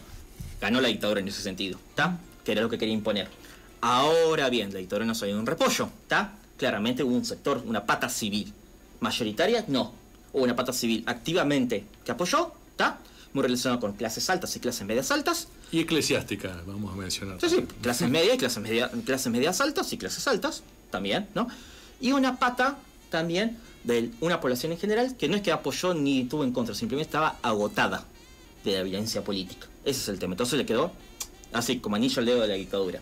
ganó 0.61 0.81
la 0.81 0.87
dictadura 0.89 1.19
en 1.19 1.27
ese 1.27 1.41
sentido, 1.41 1.79
¿está? 1.89 2.17
Que 2.43 2.51
era 2.53 2.61
lo 2.61 2.69
que 2.69 2.77
quería 2.77 2.93
imponer. 2.93 3.27
Ahora 3.81 4.49
bien, 4.49 4.73
la 4.73 4.79
dictadura 4.79 5.05
no 5.05 5.15
soy 5.15 5.31
un 5.31 5.45
repollo, 5.45 5.89
¿está? 6.03 6.33
Claramente 6.57 7.03
hubo 7.03 7.15
un 7.15 7.25
sector, 7.25 7.63
una 7.65 7.85
pata 7.85 8.09
civil. 8.09 8.51
Mayoritaria, 8.99 9.63
no. 9.67 9.93
Hubo 10.33 10.43
una 10.43 10.55
pata 10.55 10.73
civil 10.73 11.03
activamente 11.07 11.85
que 12.03 12.11
apoyó, 12.11 12.51
¿está? 12.71 12.99
Muy 13.33 13.43
relacionada 13.43 13.79
con 13.79 13.93
clases 13.93 14.29
altas 14.29 14.55
y 14.55 14.59
clases 14.59 14.85
medias 14.85 15.11
altas. 15.11 15.47
Y 15.71 15.79
eclesiástica, 15.79 16.61
vamos 16.65 16.91
a 16.91 16.95
mencionar. 16.97 17.39
Sí, 17.39 17.47
sí, 17.49 17.65
clases 17.81 18.09
medias 18.11 18.35
y 18.35 18.37
clases, 18.37 18.61
media- 18.61 18.91
clases 19.05 19.31
medias 19.31 19.61
altas 19.61 19.93
y 19.93 19.97
clases 19.97 20.27
altas 20.27 20.63
también, 20.91 21.27
¿no? 21.35 21.47
Y 22.01 22.11
una 22.11 22.37
pata 22.37 22.77
también 23.09 23.57
de 23.83 24.11
una 24.19 24.39
población 24.39 24.71
en 24.71 24.77
general 24.77 25.15
que 25.17 25.27
no 25.27 25.35
es 25.35 25.41
que 25.41 25.51
apoyó 25.51 25.93
ni 25.93 26.21
estuvo 26.21 26.43
en 26.43 26.51
contra, 26.51 26.75
simplemente 26.75 27.07
estaba 27.07 27.37
agotada 27.41 28.05
de 28.63 28.73
la 28.73 28.83
violencia 28.83 29.23
política. 29.23 29.67
Ese 29.83 30.01
es 30.01 30.09
el 30.09 30.19
tema. 30.19 30.33
Entonces 30.33 30.57
le 30.57 30.65
quedó 30.65 30.91
así, 31.53 31.79
como 31.79 31.95
anillo 31.95 32.19
al 32.19 32.25
dedo 32.25 32.41
de 32.41 32.47
la 32.47 32.53
dictadura. 32.55 32.99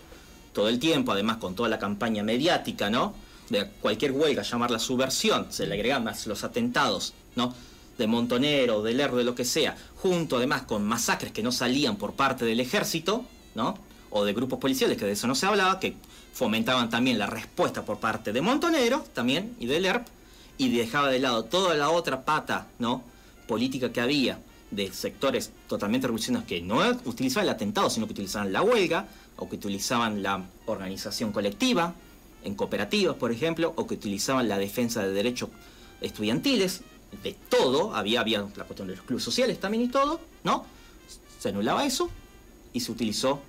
Todo 0.53 0.69
el 0.69 0.79
tiempo, 0.79 1.11
además, 1.11 1.37
con 1.37 1.55
toda 1.55 1.69
la 1.69 1.79
campaña 1.79 2.23
mediática, 2.23 2.89
¿no? 2.89 3.13
De 3.49 3.67
cualquier 3.81 4.11
huelga, 4.11 4.43
llamarla 4.43 4.79
subversión, 4.79 5.47
se 5.51 5.67
le 5.67 5.75
agregan 5.75 6.03
más 6.03 6.27
los 6.27 6.43
atentados, 6.43 7.13
¿no? 7.35 7.53
De 7.97 8.07
Montonero, 8.07 8.81
de 8.81 8.93
Lerdo, 8.93 9.17
de 9.17 9.23
lo 9.23 9.35
que 9.35 9.45
sea, 9.45 9.75
junto 9.95 10.37
además 10.37 10.63
con 10.63 10.83
masacres 10.83 11.31
que 11.31 11.43
no 11.43 11.51
salían 11.51 11.95
por 11.97 12.13
parte 12.13 12.45
del 12.45 12.59
ejército, 12.59 13.25
¿no? 13.55 13.77
O 14.09 14.25
de 14.25 14.33
grupos 14.33 14.59
policiales, 14.59 14.97
que 14.97 15.05
de 15.05 15.11
eso 15.11 15.27
no 15.27 15.35
se 15.35 15.45
hablaba, 15.45 15.79
que 15.79 15.95
fomentaban 16.33 16.89
también 16.89 17.19
la 17.19 17.27
respuesta 17.27 17.83
por 17.83 17.99
parte 17.99 18.31
de 18.31 18.41
Montonero, 18.41 19.05
también, 19.13 19.55
y 19.59 19.65
del 19.65 19.85
ERP, 19.85 20.07
y 20.57 20.69
dejaba 20.69 21.09
de 21.09 21.19
lado 21.19 21.45
toda 21.45 21.75
la 21.75 21.89
otra 21.89 22.23
pata, 22.23 22.67
¿no? 22.79 23.03
Política 23.47 23.91
que 23.91 24.01
había 24.01 24.39
de 24.71 24.91
sectores 24.91 25.51
totalmente 25.67 26.07
revolucionarios 26.07 26.47
que 26.47 26.61
no 26.61 26.79
utilizaban 27.05 27.47
el 27.47 27.53
atentado, 27.53 27.89
sino 27.89 28.05
que 28.05 28.13
utilizaban 28.13 28.51
la 28.51 28.61
huelga, 28.61 29.07
o 29.37 29.47
que 29.47 29.55
utilizaban 29.55 30.23
la 30.23 30.43
organización 30.65 31.31
colectiva, 31.31 31.93
en 32.43 32.55
cooperativas, 32.55 33.15
por 33.15 33.31
ejemplo, 33.31 33.73
o 33.75 33.87
que 33.87 33.95
utilizaban 33.95 34.47
la 34.47 34.57
defensa 34.57 35.03
de 35.03 35.11
derechos 35.11 35.49
estudiantiles, 36.01 36.81
de 37.23 37.35
todo, 37.49 37.95
había, 37.95 38.21
había 38.21 38.41
la 38.55 38.65
cuestión 38.65 38.87
de 38.87 38.95
los 38.95 39.05
clubes 39.05 39.23
sociales 39.23 39.59
también 39.59 39.83
y 39.83 39.87
todo, 39.87 40.19
¿no? 40.43 40.65
Se 41.39 41.49
anulaba 41.49 41.85
eso 41.85 42.09
y 42.73 42.79
se 42.79 42.91
utilizó 42.91 43.41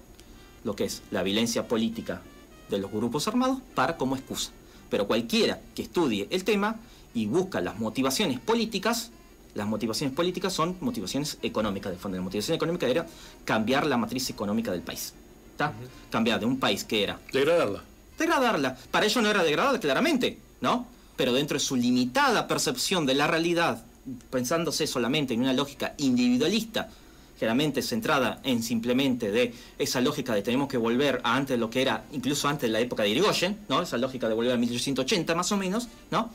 lo 0.68 0.76
que 0.76 0.85
es 0.85 1.00
la 1.11 1.22
violencia 1.22 1.66
política 1.66 2.20
de 2.68 2.78
los 2.78 2.92
grupos 2.92 3.26
armados 3.26 3.59
para 3.74 3.96
como 3.96 4.16
excusa. 4.16 4.50
Pero 4.90 5.07
cualquiera 5.07 5.59
que 5.74 5.81
estudie 5.81 6.28
el 6.31 6.44
tema 6.44 6.76
y 7.14 7.24
busca 7.24 7.62
las 7.62 7.78
motivaciones 7.78 8.38
políticas, 8.38 9.11
las 9.54 9.66
motivaciones 9.66 10.14
políticas 10.14 10.52
son 10.52 10.76
motivaciones 10.81 11.38
económicas. 11.40 11.90
De 11.90 11.98
fondo, 11.98 12.18
la 12.18 12.22
motivación 12.22 12.54
económica 12.54 12.87
era 12.87 13.07
cambiar 13.46 13.87
la 13.87 13.96
matriz 13.96 14.28
económica 14.28 14.70
del 14.70 14.83
país. 14.83 15.14
¿Está? 15.52 15.72
Cambiar 16.11 16.38
de 16.38 16.44
un 16.44 16.61
país 16.61 16.85
que 16.85 17.02
era 17.02 17.18
Degradarla. 17.33 17.83
degradarla. 18.18 18.76
Para 18.90 19.07
ello 19.07 19.22
no 19.22 19.31
era 19.31 19.42
degradarla, 19.42 19.81
claramente, 19.81 20.38
¿no? 20.61 20.87
Pero 21.16 21.33
dentro 21.33 21.54
de 21.54 21.64
su 21.64 21.76
limitada 21.76 22.46
percepción 22.46 23.07
de 23.07 23.14
la 23.14 23.26
realidad, 23.26 23.83
pensándose 24.31 24.87
solamente 24.87 25.33
en 25.33 25.40
una 25.40 25.54
lógica 25.54 25.94
individualista, 25.96 26.90
generalmente 27.38 27.83
centrada 27.83 28.40
en 28.42 28.62
simplemente 28.62 29.31
de 29.31 29.55
esa 29.79 30.01
lógica 30.01 30.35
de 30.35 30.42
tenemos 30.42 30.68
que 30.68 30.77
volver 30.77 31.20
a 31.22 31.37
antes 31.37 31.51
de 31.51 31.59
lo 31.59 31.70
que 31.70 31.83
era, 31.83 32.05
incluso 32.12 32.48
antes 32.48 32.62
de 32.62 32.72
la 32.72 32.81
época 32.81 33.05
de 33.05 33.11
Irigoyen, 33.11 33.59
¿no? 33.68 33.83
Esa 33.83 33.96
lógica 33.96 34.29
de 34.29 34.35
volver 34.35 34.53
a 34.53 34.57
1880 34.57 35.35
más 35.35 35.53
o 35.53 35.57
menos, 35.57 35.88
¿no? 36.11 36.31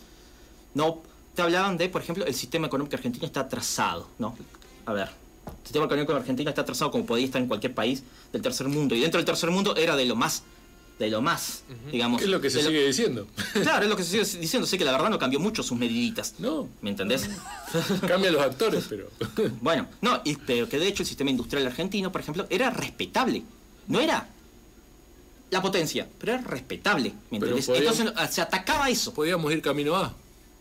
No, 0.73 1.01
te 1.35 1.41
hablaban 1.41 1.77
de, 1.77 1.89
por 1.89 2.01
ejemplo, 2.01 2.25
el 2.25 2.33
sistema 2.33 2.67
económico 2.67 2.95
argentino 2.95 3.25
está 3.25 3.41
atrasado, 3.41 4.07
¿no? 4.17 4.35
A 4.85 4.93
ver, 4.93 5.09
el 5.45 5.63
sistema 5.63 5.85
económico 5.85 6.13
argentino 6.13 6.49
está 6.49 6.61
atrasado 6.61 6.91
como 6.91 7.05
podía 7.05 7.25
estar 7.25 7.41
en 7.41 7.47
cualquier 7.47 7.73
país 7.73 8.03
del 8.31 8.41
tercer 8.41 8.67
mundo. 8.67 8.95
Y 8.95 9.01
dentro 9.01 9.17
del 9.17 9.25
tercer 9.25 9.51
mundo 9.51 9.75
era 9.75 9.95
de 9.95 10.05
lo 10.05 10.15
más, 10.15 10.43
de 10.99 11.10
lo 11.10 11.21
más, 11.21 11.63
digamos. 11.91 12.19
¿Qué 12.19 12.25
es 12.25 12.32
lo 12.32 12.39
que 12.39 12.49
se 12.49 12.62
sigue 12.63 12.86
diciendo? 12.86 13.27
Claro, 13.53 13.84
es 13.84 13.89
lo 13.89 13.97
que 13.97 14.03
se 14.03 14.23
sigue 14.23 14.39
diciendo. 14.41 14.67
Sé 14.67 14.77
que 14.77 14.86
la 14.86 14.91
verdad 14.91 15.10
no 15.10 15.19
cambió 15.19 15.39
mucho 15.39 15.63
sus 15.63 15.77
mediditas. 15.77 16.36
No. 16.39 16.69
¿Me 16.82 16.91
entendés? 16.91 17.29
Cambian 18.08 18.34
los 18.34 18.41
actores, 18.41 18.86
pero. 18.89 19.10
bueno, 19.62 19.88
no, 20.01 20.21
y, 20.23 20.36
pero 20.38 20.69
que 20.69 20.77
de 20.79 20.88
hecho 20.88 21.03
el 21.03 21.08
sistema 21.08 21.29
industrial 21.32 21.65
argentino, 21.67 22.12
por 22.12 22.21
ejemplo, 22.21 22.45
era 22.49 22.69
respetable. 22.69 23.43
No 23.88 23.99
era 23.99 24.27
la 25.49 25.62
potencia, 25.62 26.08
pero 26.19 26.34
era 26.34 26.41
respetable. 26.43 27.13
¿Me 27.32 27.38
entendés? 27.38 27.65
podíamos- 27.67 27.99
Entonces 27.99 28.34
se 28.36 28.41
atacaba 28.41 28.89
eso. 28.89 29.13
Podíamos 29.13 29.51
ir 29.51 29.62
camino 29.62 29.95
A. 29.95 30.13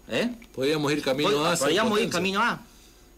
¿Eh? 0.09 0.35
Podíamos 0.55 0.93
ir 0.93 1.03
camino 1.03 1.45
A. 1.47 1.55
Pod- 1.55 1.61
Podíamos 1.61 2.01
ir 2.01 2.11
camino 2.11 2.41
A. 2.43 2.61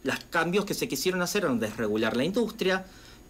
los 0.02 0.16
cambios 0.30 0.64
que 0.66 0.74
se 0.74 0.86
quisieron 0.88 1.22
hacer 1.22 1.44
eran 1.44 1.58
desregular 1.58 2.16
la 2.16 2.24
industria, 2.24 2.84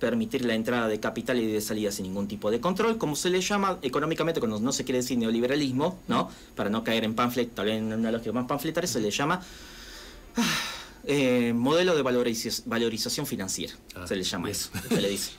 permitir 0.05 0.45
la 0.45 0.55
entrada 0.55 0.87
de 0.87 1.01
capital 1.01 1.39
y 1.41 1.47
de 1.51 1.61
salida 1.63 1.91
sin 1.91 2.05
ningún 2.05 2.29
tipo 2.29 2.51
de 2.51 2.61
control, 2.61 2.99
como 2.99 3.17
se 3.17 3.31
le 3.31 3.41
llama 3.41 3.79
económicamente 3.81 4.39
cuando 4.39 4.61
no 4.61 4.71
se 4.73 4.85
quiere 4.85 4.99
decir 4.99 5.17
neoliberalismo, 5.17 5.99
¿no? 6.09 6.31
Para 6.55 6.69
no 6.69 6.85
caer 6.85 7.05
en 7.05 7.15
panflet, 7.15 7.55
tal 7.55 7.67
vez 7.67 7.79
en 7.79 7.93
una 7.93 8.13
lógica 8.13 8.33
más 8.33 8.47
panfletaria, 8.47 8.87
se 8.87 9.01
le 9.01 9.11
llama 9.11 9.41
ah, 10.37 10.43
eh, 11.07 11.53
modelo 11.55 11.97
de 11.97 12.03
valoriza- 12.05 12.63
valorización 12.67 13.27
financiera. 13.27 13.73
Ah, 13.95 14.07
se 14.07 14.15
le 14.17 14.23
llama 14.25 14.51
eso, 14.51 14.69
se 14.89 15.01
le 15.01 15.09
dice. 15.09 15.31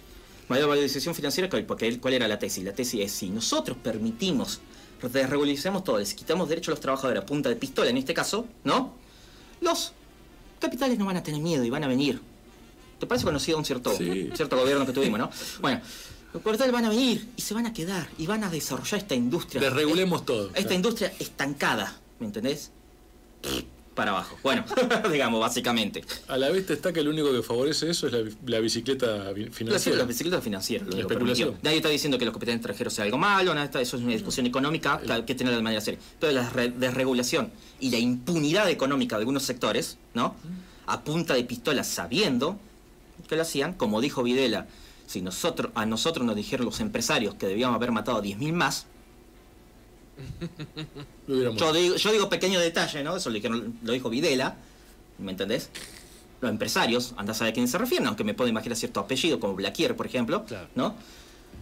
Modelo 0.49 0.65
de 0.67 0.69
valorización 0.75 1.13
financiera, 1.13 1.47
¿cuál- 1.49 1.65
porque 1.65 1.99
¿cuál 1.99 2.13
era 2.15 2.28
la 2.28 2.39
tesis? 2.39 2.63
La 2.63 2.73
tesis 2.73 3.01
es 3.01 3.12
si 3.12 3.30
nosotros 3.30 3.78
permitimos, 3.84 4.62
desregularizamos 5.01 5.84
todo, 5.84 5.99
les 5.99 6.13
quitamos 6.15 6.49
derecho 6.49 6.71
a 6.71 6.73
los 6.73 6.80
trabajadores 6.80 7.21
a 7.21 7.25
punta 7.25 7.49
de 7.49 7.56
pistola 7.56 7.89
en 7.91 7.97
este 7.97 8.13
caso, 8.15 8.47
¿no? 8.63 8.93
Los 9.62 9.93
capitales 10.60 10.97
no 10.97 11.06
van 11.06 11.17
a 11.17 11.23
tener 11.23 11.41
miedo 11.41 11.63
y 11.63 11.69
van 11.69 11.84
a 11.84 11.88
venir. 11.88 12.19
¿Te 12.99 13.05
parece 13.08 13.25
conocido 13.25 13.58
un 13.58 13.65
cierto, 13.65 13.93
Sí. 13.95 14.29
cierto 14.36 14.58
gobierno 14.58 14.86
que 14.86 14.91
tuvimos, 14.93 15.19
no? 15.19 15.29
Bueno, 15.62 15.81
los 16.34 16.43
capitales 16.43 16.71
van 16.73 16.86
a 16.86 16.89
venir 16.89 17.27
y 17.36 17.41
se 17.41 17.53
van 17.53 17.65
a 17.65 17.73
quedar 17.73 18.08
y 18.17 18.25
van 18.27 18.43
a 18.43 18.49
desarrollar 18.49 18.99
esta 18.99 19.15
industria. 19.15 19.62
Desregulemos 19.62 20.25
todo. 20.25 20.47
Esta 20.47 20.62
claro. 20.62 20.75
industria 20.75 21.13
estancada, 21.19 21.97
¿me 22.19 22.25
entendés? 22.27 22.71
Para 23.93 24.12
abajo. 24.12 24.38
Bueno, 24.43 24.65
digamos, 25.12 25.39
básicamente. 25.39 26.03
A 26.27 26.38
la 26.38 26.49
vez 26.49 26.69
está 26.69 26.91
que 26.91 27.01
lo 27.01 27.12
único 27.12 27.31
que 27.31 27.41
favorece 27.41 27.89
eso 27.89 28.08
es 28.08 28.13
la, 28.13 28.19
la 28.45 28.60
bicicleta 28.60 29.31
vi- 29.31 29.45
La, 29.45 29.51
financiera. 29.51 29.97
la 29.99 30.03
bicicleta 30.03 30.41
financiera, 30.41 30.84
lo 30.84 30.91
La 30.91 30.99
especulación. 31.01 31.55
Nadie 31.63 31.77
está 31.77 31.88
diciendo 31.88 32.17
que 32.17 32.25
los 32.25 32.34
capitales 32.34 32.58
extranjeros 32.58 32.93
sea 32.93 33.05
algo 33.05 33.17
malo, 33.17 33.53
nada, 33.53 33.65
está- 33.65 33.79
eso 33.79 33.95
es 33.95 34.03
una 34.03 34.12
discusión 34.12 34.45
económica 34.47 34.99
que 34.99 35.13
hay 35.13 35.23
que 35.23 35.34
tener 35.36 35.55
de 35.55 35.62
manera 35.62 35.79
seria. 35.79 35.99
Pero 36.19 36.34
la 36.34 36.49
re- 36.49 36.71
desregulación 36.71 37.51
y 37.79 37.89
la 37.89 37.97
impunidad 37.97 38.69
económica 38.69 39.15
de 39.15 39.21
algunos 39.21 39.43
sectores, 39.43 39.97
¿no? 40.13 40.36
A 40.88 41.01
punta 41.01 41.34
de 41.36 41.45
pistola 41.45 41.86
sabiendo 41.86 42.60
que 43.27 43.35
lo 43.35 43.41
hacían, 43.41 43.73
como 43.73 44.01
dijo 44.01 44.23
Videla, 44.23 44.67
si 45.07 45.21
nosotros, 45.21 45.71
a 45.75 45.85
nosotros 45.85 46.25
nos 46.25 46.35
dijeron 46.35 46.65
los 46.65 46.79
empresarios 46.79 47.35
que 47.35 47.45
debíamos 47.47 47.75
haber 47.75 47.91
matado 47.91 48.17
a 48.17 48.21
10.000 48.23 48.53
más, 48.53 48.85
yo 51.27 51.73
digo, 51.73 51.95
yo 51.95 52.11
digo 52.11 52.29
pequeño 52.29 52.59
detalle, 52.59 53.03
¿no? 53.03 53.17
Eso 53.17 53.29
lo, 53.29 53.35
dijeron- 53.35 53.73
lo 53.83 53.91
dijo 53.93 54.09
Videla, 54.09 54.55
¿me 55.19 55.31
entendés? 55.31 55.69
Los 56.41 56.51
empresarios, 56.51 57.13
anda 57.17 57.31
a 57.31 57.35
saber 57.35 57.51
a 57.51 57.53
quién 57.53 57.67
se 57.67 57.77
refieren, 57.77 58.07
aunque 58.07 58.23
me 58.23 58.33
puedo 58.33 58.49
imaginar 58.49 58.77
cierto 58.77 58.99
apellido, 58.99 59.39
como 59.39 59.55
Blaquier, 59.55 59.95
por 59.95 60.05
ejemplo, 60.05 60.45
Claro. 60.45 60.67
¿no? 60.75 60.95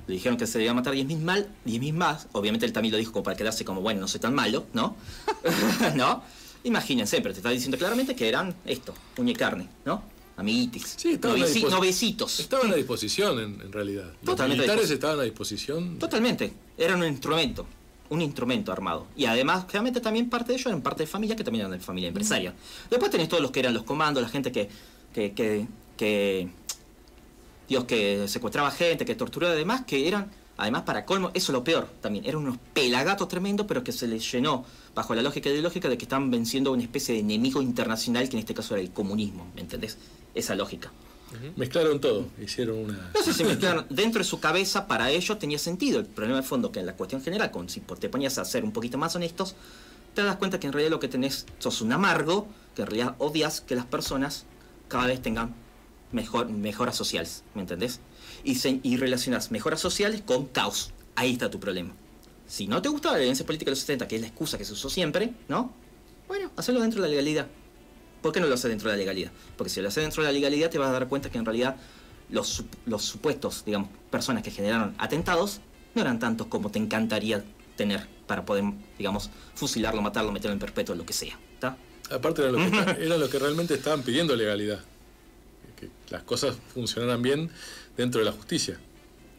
Le 0.07 0.15
dijeron 0.15 0.37
que 0.37 0.47
se 0.47 0.57
debía 0.57 0.73
matar 0.73 0.93
10.000 0.95 1.19
mal, 1.19 1.47
10.000 1.65 1.93
más. 1.93 2.27
Obviamente 2.33 2.65
él 2.65 2.73
también 2.73 2.91
lo 2.91 2.97
dijo 2.97 3.11
como 3.13 3.23
para 3.23 3.37
quedarse 3.37 3.63
como, 3.63 3.79
bueno, 3.81 4.01
no 4.01 4.07
soy 4.07 4.19
tan 4.19 4.33
malo, 4.33 4.65
¿no? 4.73 4.95
¿No? 5.95 6.23
Imagínense, 6.65 7.21
pero 7.21 7.33
te 7.33 7.39
está 7.39 7.49
diciendo 7.49 7.77
claramente 7.77 8.15
que 8.15 8.27
eran 8.27 8.53
esto, 8.65 8.93
uña 9.17 9.31
y 9.31 9.35
carne, 9.35 9.67
¿no? 9.85 10.03
Amiguitis. 10.35 10.95
Sí, 10.97 11.11
estaban 11.13 11.37
Noveci- 11.37 11.69
novecitos. 11.69 12.39
Estaban 12.39 12.71
a 12.71 12.75
disposición, 12.75 13.39
en, 13.39 13.61
en 13.61 13.71
realidad. 13.71 14.05
Los 14.05 14.21
Totalmente 14.31 14.63
militares 14.63 14.89
estaban 14.89 15.19
a 15.19 15.23
disposición. 15.23 15.99
Totalmente. 15.99 16.53
Era 16.77 16.95
un 16.95 17.03
instrumento. 17.05 17.65
Un 18.09 18.21
instrumento 18.21 18.71
armado. 18.71 19.07
Y 19.15 19.25
además, 19.25 19.65
claramente 19.65 20.01
también 20.01 20.29
parte 20.29 20.49
de 20.51 20.55
ellos 20.55 20.67
eran 20.67 20.81
parte 20.81 21.03
de 21.03 21.07
familia 21.07 21.35
que 21.35 21.43
también 21.43 21.61
eran 21.65 21.77
de 21.77 21.83
familia 21.83 22.07
empresaria. 22.09 22.53
Después 22.89 23.11
tenés 23.11 23.29
todos 23.29 23.41
los 23.41 23.51
que 23.51 23.59
eran 23.59 23.73
los 23.73 23.83
comandos, 23.83 24.21
la 24.23 24.29
gente 24.29 24.51
que. 24.51 24.69
que, 25.13 25.33
que, 25.33 25.67
que- 25.97 26.49
Dios, 27.69 27.85
que 27.85 28.27
secuestraba 28.27 28.71
gente, 28.71 29.05
que 29.05 29.15
torturaba 29.15 29.53
además, 29.53 29.83
que 29.85 30.07
eran. 30.07 30.29
Además, 30.57 30.83
para 30.83 31.05
colmo, 31.05 31.31
eso 31.33 31.51
es 31.51 31.53
lo 31.53 31.63
peor 31.63 31.87
también. 32.01 32.25
Eran 32.25 32.41
unos 32.41 32.57
pelagatos 32.73 33.27
tremendos, 33.27 33.65
pero 33.65 33.83
que 33.83 33.91
se 33.91 34.05
les 34.07 34.29
llenó, 34.31 34.63
bajo 34.93 35.15
la 35.15 35.23
lógica 35.23 35.49
ideológica, 35.49 35.89
de 35.89 35.97
que 35.97 36.05
estaban 36.05 36.29
venciendo 36.29 36.69
a 36.69 36.73
una 36.73 36.83
especie 36.83 37.15
de 37.15 37.21
enemigo 37.21 37.61
internacional, 37.61 38.29
que 38.29 38.35
en 38.35 38.39
este 38.41 38.53
caso 38.53 38.75
era 38.75 38.83
el 38.83 38.91
comunismo. 38.91 39.47
¿Me 39.55 39.61
entendés? 39.61 39.97
Esa 40.35 40.55
lógica. 40.55 40.91
Mezclaron 41.55 41.99
todo, 41.99 42.27
hicieron 42.39 42.77
una. 42.77 43.11
No 43.15 43.23
sé 43.23 43.33
si 43.33 43.43
mezclaron. 43.43 43.87
Dentro 43.89 44.19
de 44.19 44.23
su 44.23 44.39
cabeza, 44.39 44.85
para 44.85 45.09
ellos 45.09 45.39
tenía 45.39 45.57
sentido. 45.57 45.99
El 45.99 46.05
problema 46.05 46.37
de 46.41 46.43
fondo, 46.47 46.71
que 46.71 46.79
en 46.79 46.85
la 46.85 46.95
cuestión 46.95 47.23
general, 47.23 47.49
con, 47.49 47.69
si 47.69 47.79
te 47.79 48.07
ponías 48.07 48.37
a 48.37 48.45
ser 48.45 48.63
un 48.63 48.71
poquito 48.71 48.99
más 48.99 49.15
honestos, 49.15 49.55
te 50.13 50.21
das 50.21 50.35
cuenta 50.35 50.59
que 50.59 50.67
en 50.67 50.73
realidad 50.73 50.91
lo 50.91 50.99
que 50.99 51.07
tenés 51.07 51.47
sos 51.57 51.81
un 51.81 51.91
amargo, 51.91 52.47
que 52.75 52.83
en 52.83 52.87
realidad 52.87 53.15
odias 53.17 53.61
que 53.61 53.75
las 53.75 53.85
personas 53.85 54.45
cada 54.89 55.07
vez 55.07 55.23
tengan 55.23 55.55
mejor, 56.11 56.49
mejoras 56.49 56.95
sociales. 56.95 57.43
¿Me 57.55 57.61
entendés? 57.61 57.99
Y, 58.43 58.55
se- 58.55 58.79
y 58.83 58.97
relacionas 58.97 59.49
mejoras 59.49 59.79
sociales 59.81 60.21
con 60.23 60.45
caos. 60.45 60.91
Ahí 61.15 61.33
está 61.33 61.49
tu 61.49 61.59
problema. 61.59 61.93
Si 62.45 62.67
no 62.67 62.79
te 62.83 62.89
gustaba 62.89 63.13
la 63.13 63.19
violencia 63.21 63.43
política 63.43 63.69
de 63.69 63.71
los 63.71 63.79
70, 63.79 64.07
que 64.07 64.17
es 64.17 64.21
la 64.21 64.27
excusa 64.27 64.59
que 64.59 64.65
se 64.65 64.73
usó 64.73 64.87
siempre, 64.87 65.33
¿no? 65.47 65.73
Bueno, 66.27 66.51
hacerlo 66.57 66.81
dentro 66.81 67.01
de 67.01 67.07
la 67.07 67.11
legalidad. 67.11 67.47
¿Por 68.23 68.31
qué 68.31 68.39
no 68.39 68.47
lo 68.47 68.55
haces 68.55 68.69
dentro 68.69 68.89
de 68.89 68.95
la 68.95 68.99
legalidad? 68.99 69.31
Porque 69.57 69.69
si 69.69 69.81
lo 69.81 69.89
haces 69.89 70.01
dentro 70.01 70.23
de 70.23 70.29
la 70.29 70.33
legalidad 70.33 70.71
te 70.71 70.79
vas 70.79 70.89
a 70.89 70.93
dar 70.93 71.07
cuenta 71.09 71.29
que 71.29 71.37
en 71.37 71.45
realidad 71.45 71.75
los, 72.29 72.63
los 72.85 73.03
supuestos, 73.03 73.63
digamos, 73.65 73.89
personas 74.09 74.41
que 74.41 74.49
generaron 74.49 74.95
atentados 74.97 75.59
no 75.93 76.01
eran 76.01 76.19
tantos 76.19 76.47
como 76.47 76.71
te 76.71 76.79
encantaría 76.79 77.43
tener 77.75 78.07
para 78.25 78.45
poder, 78.45 78.63
digamos, 78.97 79.29
fusilarlo, 79.53 80.01
matarlo, 80.01 80.31
meterlo 80.31 80.53
en 80.53 80.59
perpetuo, 80.59 80.95
lo 80.95 81.05
que 81.05 81.13
sea. 81.13 81.37
¿Está? 81.53 81.77
Aparte, 82.09 82.41
eran 82.41 82.53
los, 82.53 82.71
que, 82.71 83.05
eran 83.05 83.19
los 83.19 83.29
que 83.29 83.39
realmente 83.39 83.73
estaban 83.73 84.01
pidiendo 84.03 84.35
legalidad. 84.35 84.79
Que 85.75 85.89
las 86.09 86.23
cosas 86.23 86.55
funcionaran 86.73 87.21
bien 87.21 87.51
dentro 87.97 88.19
de 88.19 88.25
la 88.25 88.31
justicia. 88.31 88.79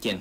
¿Quién? 0.00 0.20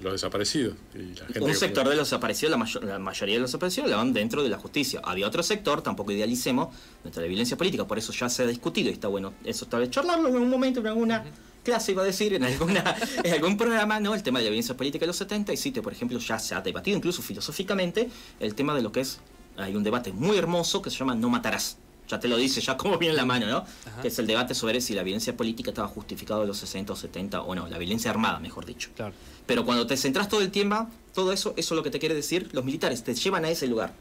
Los 0.00 0.12
desaparecidos. 0.12 0.74
Y 0.94 1.14
la 1.18 1.26
gente 1.26 1.40
Un 1.42 1.54
sector 1.54 1.88
de 1.88 1.96
los 1.96 2.08
desaparecidos, 2.08 2.50
la, 2.50 2.56
mayo- 2.58 2.80
la 2.80 2.98
mayoría 2.98 3.36
de 3.36 3.40
los 3.40 3.50
desaparecidos 3.50 3.88
la 3.90 3.96
van 3.96 4.12
dentro 4.12 4.42
de 4.42 4.48
la 4.48 4.58
justicia. 4.58 5.00
Había 5.04 5.26
otro 5.26 5.42
sector, 5.42 5.82
tampoco 5.82 6.12
idealicemos, 6.12 6.68
dentro 7.02 7.20
de 7.22 7.26
la 7.26 7.30
violencia 7.30 7.56
política, 7.56 7.86
por 7.86 7.98
eso 7.98 8.12
ya 8.12 8.28
se 8.28 8.42
ha 8.42 8.46
discutido 8.46 8.90
y 8.90 8.92
está 8.92 9.08
bueno 9.08 9.32
eso 9.44 9.66
tal 9.66 9.80
vez 9.80 9.90
charlarlo 9.90 10.28
en 10.28 10.36
un 10.36 10.50
momento, 10.50 10.80
en 10.80 10.86
alguna 10.88 11.24
clase, 11.64 11.92
iba 11.92 12.02
a 12.02 12.04
decir, 12.04 12.34
en, 12.34 12.44
alguna, 12.44 12.94
en 13.24 13.32
algún 13.32 13.56
programa, 13.56 13.98
¿no? 13.98 14.14
El 14.14 14.22
tema 14.22 14.38
de 14.38 14.44
la 14.44 14.50
violencia 14.50 14.76
política 14.76 15.02
de 15.02 15.08
los 15.08 15.16
70 15.16 15.52
y 15.52 15.56
sí, 15.56 15.70
por 15.72 15.92
ejemplo, 15.92 16.18
ya 16.18 16.38
se 16.38 16.54
ha 16.54 16.60
debatido 16.60 16.96
incluso 16.96 17.22
filosóficamente 17.22 18.08
el 18.40 18.54
tema 18.54 18.74
de 18.74 18.82
lo 18.82 18.92
que 18.92 19.00
es, 19.00 19.18
hay 19.56 19.74
un 19.74 19.82
debate 19.82 20.12
muy 20.12 20.36
hermoso 20.36 20.82
que 20.82 20.90
se 20.90 20.96
llama 20.98 21.14
No 21.14 21.28
matarás. 21.30 21.78
Ya 22.08 22.20
te 22.20 22.28
lo 22.28 22.36
dice, 22.36 22.60
ya 22.60 22.76
como 22.76 22.98
viene 22.98 23.12
en 23.12 23.16
la 23.16 23.24
mano, 23.24 23.46
¿no? 23.46 23.56
Ajá. 23.58 24.02
Que 24.02 24.08
es 24.08 24.18
el 24.18 24.26
debate 24.26 24.54
sobre 24.54 24.80
si 24.80 24.94
la 24.94 25.02
violencia 25.02 25.36
política 25.36 25.70
estaba 25.70 25.88
justificada 25.88 26.42
en 26.42 26.48
los 26.48 26.58
60 26.58 26.92
o 26.92 26.96
70 26.96 27.42
o 27.42 27.54
no, 27.54 27.66
la 27.68 27.78
violencia 27.78 28.10
armada, 28.10 28.38
mejor 28.38 28.64
dicho. 28.64 28.90
Claro. 28.94 29.12
Pero 29.46 29.64
cuando 29.64 29.86
te 29.86 29.96
centras 29.96 30.28
todo 30.28 30.40
el 30.40 30.50
tiempo, 30.50 30.86
todo 31.14 31.32
eso, 31.32 31.54
eso 31.56 31.74
es 31.74 31.76
lo 31.76 31.82
que 31.82 31.90
te 31.90 31.98
quiere 31.98 32.14
decir, 32.14 32.48
los 32.52 32.64
militares 32.64 33.02
te 33.02 33.14
llevan 33.14 33.44
a 33.44 33.50
ese 33.50 33.66
lugar. 33.66 33.92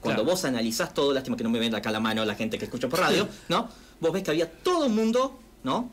Cuando 0.00 0.22
Claro. 0.22 0.36
vos 0.36 0.44
analizás 0.44 0.92
todo, 0.94 1.12
lástima 1.12 1.36
que 1.36 1.44
no 1.44 1.50
me 1.50 1.58
ven 1.58 1.74
acá 1.74 1.90
la 1.90 1.98
mano 2.00 2.24
la 2.24 2.34
gente 2.34 2.58
que 2.58 2.66
escucha 2.66 2.88
por 2.88 3.00
radio, 3.00 3.26
¿no? 3.48 3.68
Vos 4.00 4.12
ves 4.12 4.22
que 4.22 4.30
había 4.30 4.50
todo 4.50 4.86
un 4.86 4.94
mundo, 4.94 5.38
¿no? 5.64 5.90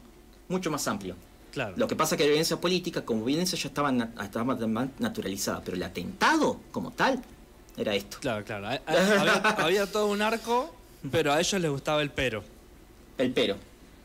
Mucho 0.50 0.70
más 0.70 0.88
amplio. 0.88 1.16
Claro. 1.52 1.74
Lo 1.78 1.88
que 1.88 1.96
pasa 1.96 2.16
es 2.16 2.18
que 2.18 2.26
la 2.26 2.30
violencia 2.30 2.60
política, 2.60 3.06
como 3.06 3.24
violencia, 3.24 3.58
ya 3.58 3.70
estaba, 3.70 3.92
na- 3.92 4.12
estaba 4.22 4.44
más 4.44 4.90
naturalizada, 5.00 5.62
pero 5.64 5.78
el 5.78 5.84
atentado, 5.84 6.60
como 6.72 6.92
tal, 6.92 7.24
era 7.78 7.96
esto. 7.96 8.18
Claro, 8.20 8.44
claro. 8.44 8.68
Ha- 8.68 8.82
ha- 8.86 8.86
Había, 9.22 9.34
había 9.66 9.92
todo 9.92 10.08
un 10.08 10.22
arco, 10.22 10.76
pero 11.10 11.32
a 11.34 11.40
ellos 11.40 11.62
les 11.62 11.72
gustaba 11.72 12.02
el 12.02 12.12
pero. 12.12 12.44
El 13.18 13.32
pero. 13.32 13.58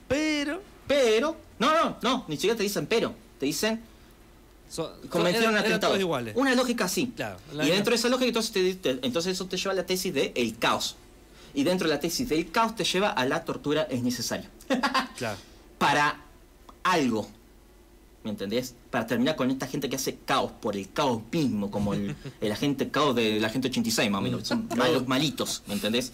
Pero. 0.08 0.62
Pero, 0.86 1.36
no, 1.60 1.72
no, 1.72 1.96
no, 2.02 2.24
ni 2.26 2.34
siquiera 2.36 2.56
te 2.56 2.64
dicen 2.64 2.84
pero, 2.86 3.14
te 3.38 3.46
dicen 3.46 3.80
so- 4.68 4.92
cometieron 5.08 5.54
eran- 5.56 5.64
un 5.72 5.72
eran 5.84 6.00
iguales. 6.00 6.34
Una 6.36 6.54
lógica 6.56 6.86
así. 6.86 7.12
Claro, 7.14 7.38
y 7.52 7.56
la- 7.56 7.64
dentro 7.64 7.90
de 7.92 7.96
esa 7.96 8.08
lógica, 8.08 8.26
entonces, 8.26 8.50
te- 8.52 8.74
te- 8.74 9.06
entonces 9.06 9.34
eso 9.34 9.46
te 9.46 9.56
lleva 9.56 9.70
a 9.72 9.76
la 9.76 9.86
tesis 9.86 10.12
de 10.12 10.32
el 10.34 10.58
caos. 10.58 10.96
Y 11.54 11.62
dentro 11.62 11.86
de 11.88 11.94
la 11.94 12.00
tesis 12.00 12.28
del 12.28 12.50
caos 12.50 12.74
te 12.74 12.82
lleva 12.84 13.10
a 13.10 13.24
la 13.24 13.44
tortura 13.44 13.82
es 13.90 14.02
necesaria. 14.02 14.50
Claro. 15.16 15.36
Para 15.78 16.20
algo. 16.82 17.28
¿Me 18.24 18.30
entendés? 18.30 18.74
Para 18.90 19.06
terminar 19.06 19.36
con 19.36 19.50
esta 19.50 19.66
gente 19.66 19.88
que 19.88 19.96
hace 19.96 20.16
caos 20.26 20.50
por 20.60 20.76
el 20.76 20.90
caos 20.92 21.22
mismo, 21.32 21.70
como 21.70 21.94
el, 21.94 22.16
el 22.40 22.52
agente 22.52 22.90
caos 22.90 23.14
del 23.14 23.44
agente 23.44 23.68
86, 23.68 24.10
más 24.10 24.18
o 24.18 24.22
menos. 24.22 24.46
Son 24.48 24.68
malos, 24.76 25.06
malitos, 25.06 25.62
¿me 25.68 25.74
entendés? 25.74 26.12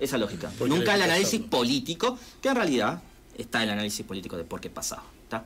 Esa 0.00 0.18
lógica. 0.18 0.50
Porque 0.58 0.74
Nunca 0.74 0.94
el 0.94 1.02
análisis 1.02 1.40
pasarlo. 1.40 1.50
político, 1.50 2.18
que 2.42 2.48
en 2.48 2.56
realidad 2.56 3.02
está 3.36 3.62
el 3.62 3.70
análisis 3.70 4.04
político 4.04 4.36
de 4.36 4.44
por 4.44 4.60
qué 4.60 4.70
pasaba. 4.70 5.04
¿Está? 5.24 5.44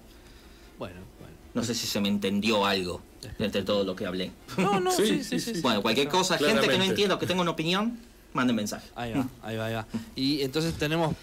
Bueno, 0.79 1.01
bueno. 1.21 1.35
No 1.55 1.65
sé 1.65 1.75
si 1.75 1.87
se 1.87 2.01
me 2.01 2.09
entendió 2.09 2.67
algo 2.67 3.03
entre 3.39 3.63
todo 3.63 3.85
lo 3.85 3.97
que 3.97 4.07
hablé. 4.07 4.31
No, 4.57 4.81
no, 4.81 4.91
Sí, 4.97 5.07
sí, 5.07 5.09
sí, 5.09 5.25
sí, 5.25 5.25
sí. 5.25 5.41
sí. 5.41 5.55
sí. 5.57 5.61
Bueno, 5.61 5.83
cualquier 5.83 6.09
cosa, 6.09 6.39
gente 6.39 6.69
que 6.69 6.79
no 6.79 6.85
entienda 6.85 7.17
o 7.17 7.19
que 7.19 7.27
tenga 7.27 7.43
una 7.43 7.51
opinión, 7.51 7.99
manden 8.33 8.57
mensaje. 8.57 8.89
Ahí 8.95 9.13
va, 9.13 9.27
ahí 9.43 9.57
va, 9.57 9.67
ahí 9.67 9.75
va. 9.75 9.87
Y 10.15 10.43
entonces 10.43 10.75
tenemos, 10.75 11.15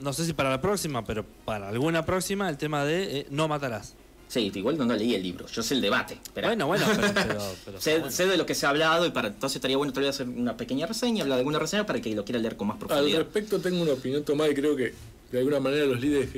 no 0.00 0.12
sé 0.12 0.24
si 0.24 0.32
para 0.32 0.50
la 0.50 0.60
próxima, 0.60 1.04
pero 1.04 1.24
para 1.44 1.68
alguna 1.68 2.04
próxima, 2.04 2.48
el 2.48 2.56
tema 2.58 2.84
de 2.84 3.20
eh, 3.20 3.26
no 3.30 3.48
matarás. 3.48 3.94
Sí, 4.28 4.50
igual 4.54 4.76
no, 4.78 4.84
no 4.84 4.94
leí 4.96 5.14
el 5.14 5.22
libro, 5.22 5.46
yo 5.46 5.62
sé 5.62 5.74
el 5.74 5.80
debate. 5.80 6.18
Bueno, 6.34 6.66
bueno, 6.66 6.84
pero. 6.96 7.08
pero, 7.14 7.54
pero 7.64 7.80
sé, 7.80 7.98
bueno. 7.98 8.10
sé 8.10 8.26
de 8.26 8.36
lo 8.36 8.46
que 8.46 8.54
se 8.54 8.66
ha 8.66 8.70
hablado 8.70 9.06
y 9.06 9.10
para 9.10 9.28
entonces 9.28 9.56
estaría 9.56 9.76
bueno 9.76 9.92
todavía 9.92 10.10
hacer 10.10 10.26
una 10.28 10.56
pequeña 10.56 10.86
reseña, 10.86 11.22
hablar 11.22 11.36
de 11.36 11.40
alguna 11.40 11.58
reseña 11.60 11.86
para 11.86 12.00
que 12.00 12.14
lo 12.14 12.24
quiera 12.24 12.40
leer 12.40 12.56
con 12.56 12.66
más 12.68 12.74
Al 12.80 12.86
profundidad. 12.88 13.18
respecto 13.18 13.60
tengo 13.60 13.82
una 13.82 13.92
opinión 13.92 14.24
tomada 14.24 14.50
y 14.50 14.54
creo 14.54 14.74
que 14.74 14.92
de 15.30 15.38
alguna 15.38 15.60
manera 15.60 15.84
los 15.86 16.00
líderes 16.00 16.28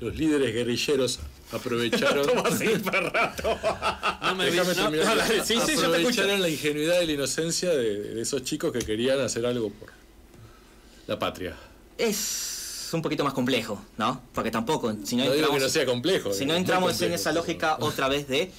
los 0.00 0.14
líderes 0.16 0.52
guerrilleros 0.52 1.20
aprovecharon 1.52 2.26
No 2.36 4.34
me 4.34 4.46
vi- 4.50 4.56
Déjame 4.56 4.74
no- 4.74 4.82
terminar. 4.82 5.06
no, 5.06 5.16
dale, 5.16 5.44
sí, 5.44 5.54
sí, 5.54 5.54
yo 5.54 5.64
te 5.66 5.72
escucho. 5.72 5.86
aprovecharon 5.86 6.42
la 6.42 6.48
ingenuidad 6.48 7.00
y 7.02 7.06
la 7.06 7.12
inocencia 7.12 7.70
de, 7.70 8.14
de 8.14 8.20
esos 8.22 8.42
chicos 8.44 8.72
que 8.72 8.80
querían 8.80 9.20
hacer 9.20 9.46
algo 9.46 9.70
por 9.70 9.90
la 11.06 11.18
patria. 11.18 11.54
Es. 11.98 12.55
Es 12.86 12.94
un 12.94 13.02
poquito 13.02 13.24
más 13.24 13.32
complejo, 13.32 13.80
¿no? 13.98 14.20
Porque 14.32 14.50
tampoco, 14.50 14.94
si 15.04 15.16
no, 15.16 15.24
No 15.24 15.32
digo 15.32 15.32
que 15.32 15.38
entramos, 15.38 15.62
no 15.62 15.68
sea 15.68 15.86
complejo. 15.86 16.32
si 16.32 16.42
es 16.42 16.46
no 16.46 16.54
entramos 16.54 16.90
complejo, 16.90 17.12
en 17.12 17.14
esa 17.14 17.32
lógica 17.32 17.76
otra 17.80 18.08
vez 18.08 18.28
de 18.28 18.52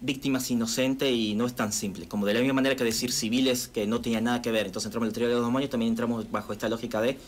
víctimas 0.00 0.50
inocentes 0.50 1.10
y 1.12 1.34
no 1.34 1.46
es 1.46 1.54
tan 1.54 1.72
simple. 1.72 2.08
Como 2.08 2.26
de 2.26 2.34
la 2.34 2.40
misma 2.40 2.54
manera 2.54 2.76
que 2.76 2.84
decir 2.84 3.12
civiles 3.12 3.68
que 3.68 3.86
no 3.86 4.00
tenían 4.00 4.24
nada 4.24 4.42
que 4.42 4.50
ver, 4.50 4.66
entonces 4.66 4.86
entramos 4.86 5.06
en 5.06 5.10
la 5.10 5.14
teoría 5.14 5.28
de 5.28 5.34
los 5.34 5.46
demonios, 5.46 5.70
también 5.70 5.90
entramos 5.90 6.30
bajo 6.30 6.52
esta 6.52 6.68
lógica 6.68 7.00
de 7.00 7.18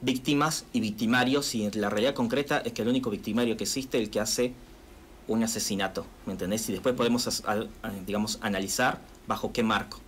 víctimas 0.00 0.66
y 0.72 0.80
victimarios 0.80 1.54
y 1.54 1.70
la 1.70 1.88
realidad 1.88 2.14
concreta 2.14 2.58
es 2.58 2.72
que 2.72 2.82
el 2.82 2.88
único 2.88 3.10
victimario 3.10 3.56
que 3.56 3.64
existe 3.64 3.98
es 3.98 4.04
el 4.04 4.10
que 4.10 4.20
hace 4.20 4.52
un 5.28 5.42
asesinato, 5.42 6.06
¿me 6.26 6.32
entendés? 6.32 6.68
Y 6.68 6.72
después 6.72 6.94
podemos, 6.94 7.42
digamos, 8.06 8.38
analizar 8.42 9.00
bajo 9.26 9.52
qué 9.52 9.62
marco 9.62 10.00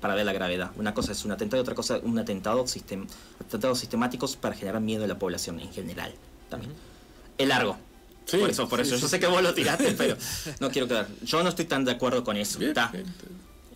para 0.00 0.14
ver 0.14 0.26
la 0.26 0.32
gravedad. 0.32 0.70
Una 0.76 0.94
cosa 0.94 1.12
es 1.12 1.24
un 1.24 1.32
atentado 1.32 1.60
y 1.60 1.62
otra 1.62 1.74
cosa 1.74 1.98
un 2.02 2.18
atentado 2.18 2.64
sistem- 2.64 3.06
atentados 3.40 3.78
sistemáticos 3.78 4.36
para 4.36 4.54
generar 4.54 4.80
miedo 4.80 5.04
a 5.04 5.06
la 5.06 5.18
población 5.18 5.60
en 5.60 5.72
general. 5.72 6.12
También. 6.50 6.72
Es 7.38 7.48
largo. 7.48 7.76
Sí, 8.26 8.38
por 8.38 8.48
eso, 8.50 8.68
por 8.68 8.78
sí, 8.80 8.86
eso. 8.86 8.96
sí, 8.96 9.02
Yo 9.02 9.08
sé 9.08 9.20
que 9.20 9.26
vos 9.26 9.42
lo 9.42 9.52
tiraste, 9.54 9.92
pero 9.98 10.16
no 10.60 10.70
quiero 10.70 10.88
quedar. 10.88 11.08
Yo 11.22 11.42
no 11.42 11.48
estoy 11.48 11.64
tan 11.66 11.84
de 11.84 11.92
acuerdo 11.92 12.24
con 12.24 12.36
eso. 12.36 12.58
Bien. 12.58 12.74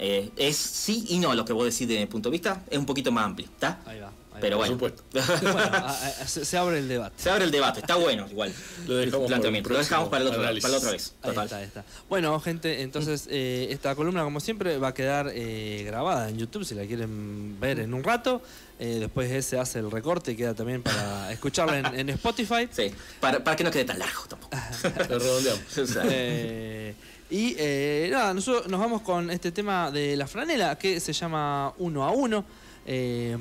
Eh, 0.00 0.30
es 0.36 0.56
sí 0.56 1.06
y 1.08 1.18
no 1.18 1.34
lo 1.34 1.44
que 1.44 1.52
vos 1.52 1.64
decís 1.64 1.88
desde 1.88 2.00
mi 2.00 2.06
punto 2.06 2.28
de 2.28 2.32
vista. 2.32 2.62
Es 2.70 2.78
un 2.78 2.86
poquito 2.86 3.10
más 3.12 3.24
amplio. 3.24 3.46
¿está? 3.48 3.80
Ahí 3.84 3.98
va. 4.00 4.10
Pero. 4.40 4.56
Por 4.58 4.66
bueno. 4.68 4.72
supuesto. 4.74 5.02
Bueno, 5.42 5.58
a- 5.72 5.90
a- 5.90 6.26
se, 6.26 6.56
abre 6.58 6.78
el 6.78 6.88
debate. 6.88 7.14
Se 7.22 7.30
abre 7.30 7.44
el 7.44 7.50
debate. 7.50 7.80
Está 7.80 7.96
bueno, 7.96 8.26
igual. 8.30 8.52
Lo 8.86 8.96
dejamos 8.96 9.22
el 9.22 9.26
planteamiento. 9.28 9.68
para 9.68 9.74
Lo 9.78 9.80
el 9.80 9.84
dejamos 9.88 10.08
para, 10.08 10.22
el 10.22 10.28
otro, 10.28 10.40
para 10.42 10.72
la 10.72 10.76
otra 10.78 10.90
vez. 10.92 11.12
Ahí 11.22 11.28
Total. 11.30 11.44
está, 11.44 11.56
ahí 11.58 11.64
está. 11.64 11.84
Bueno, 12.08 12.38
gente, 12.40 12.82
entonces 12.82 13.26
eh, 13.30 13.68
esta 13.70 13.94
columna, 13.94 14.22
como 14.24 14.40
siempre, 14.40 14.78
va 14.78 14.88
a 14.88 14.94
quedar 14.94 15.30
eh, 15.34 15.82
grabada 15.86 16.28
en 16.28 16.38
YouTube 16.38 16.64
si 16.64 16.74
la 16.74 16.84
quieren 16.86 17.58
ver 17.60 17.80
en 17.80 17.94
un 17.94 18.02
rato. 18.04 18.42
Eh, 18.80 18.98
después 19.00 19.44
se 19.44 19.58
hace 19.58 19.80
el 19.80 19.90
recorte 19.90 20.32
y 20.32 20.36
queda 20.36 20.54
también 20.54 20.82
para 20.84 21.32
escucharla 21.32 21.78
en, 21.78 21.86
en 21.98 22.08
Spotify. 22.10 22.68
Sí, 22.70 22.92
para, 23.20 23.42
para 23.42 23.56
que 23.56 23.64
no 23.64 23.70
quede 23.70 23.84
tan 23.84 23.98
largo 23.98 24.22
tampoco. 24.28 24.56
Lo 25.08 25.18
redondeamos. 25.18 25.62
Eh, 26.10 26.94
y 27.30 27.54
eh, 27.58 28.08
nada, 28.10 28.32
nosotros 28.32 28.68
nos 28.68 28.80
vamos 28.80 29.02
con 29.02 29.30
este 29.30 29.52
tema 29.52 29.90
de 29.90 30.16
la 30.16 30.26
franela 30.26 30.78
que 30.78 30.98
se 31.00 31.12
llama 31.12 31.74
Uno 31.78 32.04
a 32.04 32.10
Uno. 32.12 32.44
Eh, 32.90 33.36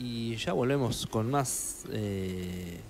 y 0.00 0.34
ya 0.34 0.52
volvemos 0.52 1.06
con 1.06 1.30
más 1.30 1.84
eh, 1.92 2.80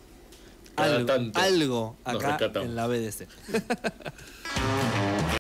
algo, 0.75 1.13
algo 1.35 1.97
acá 2.03 2.39
en 2.63 2.75
la 2.75 2.87
BDC. 2.87 3.29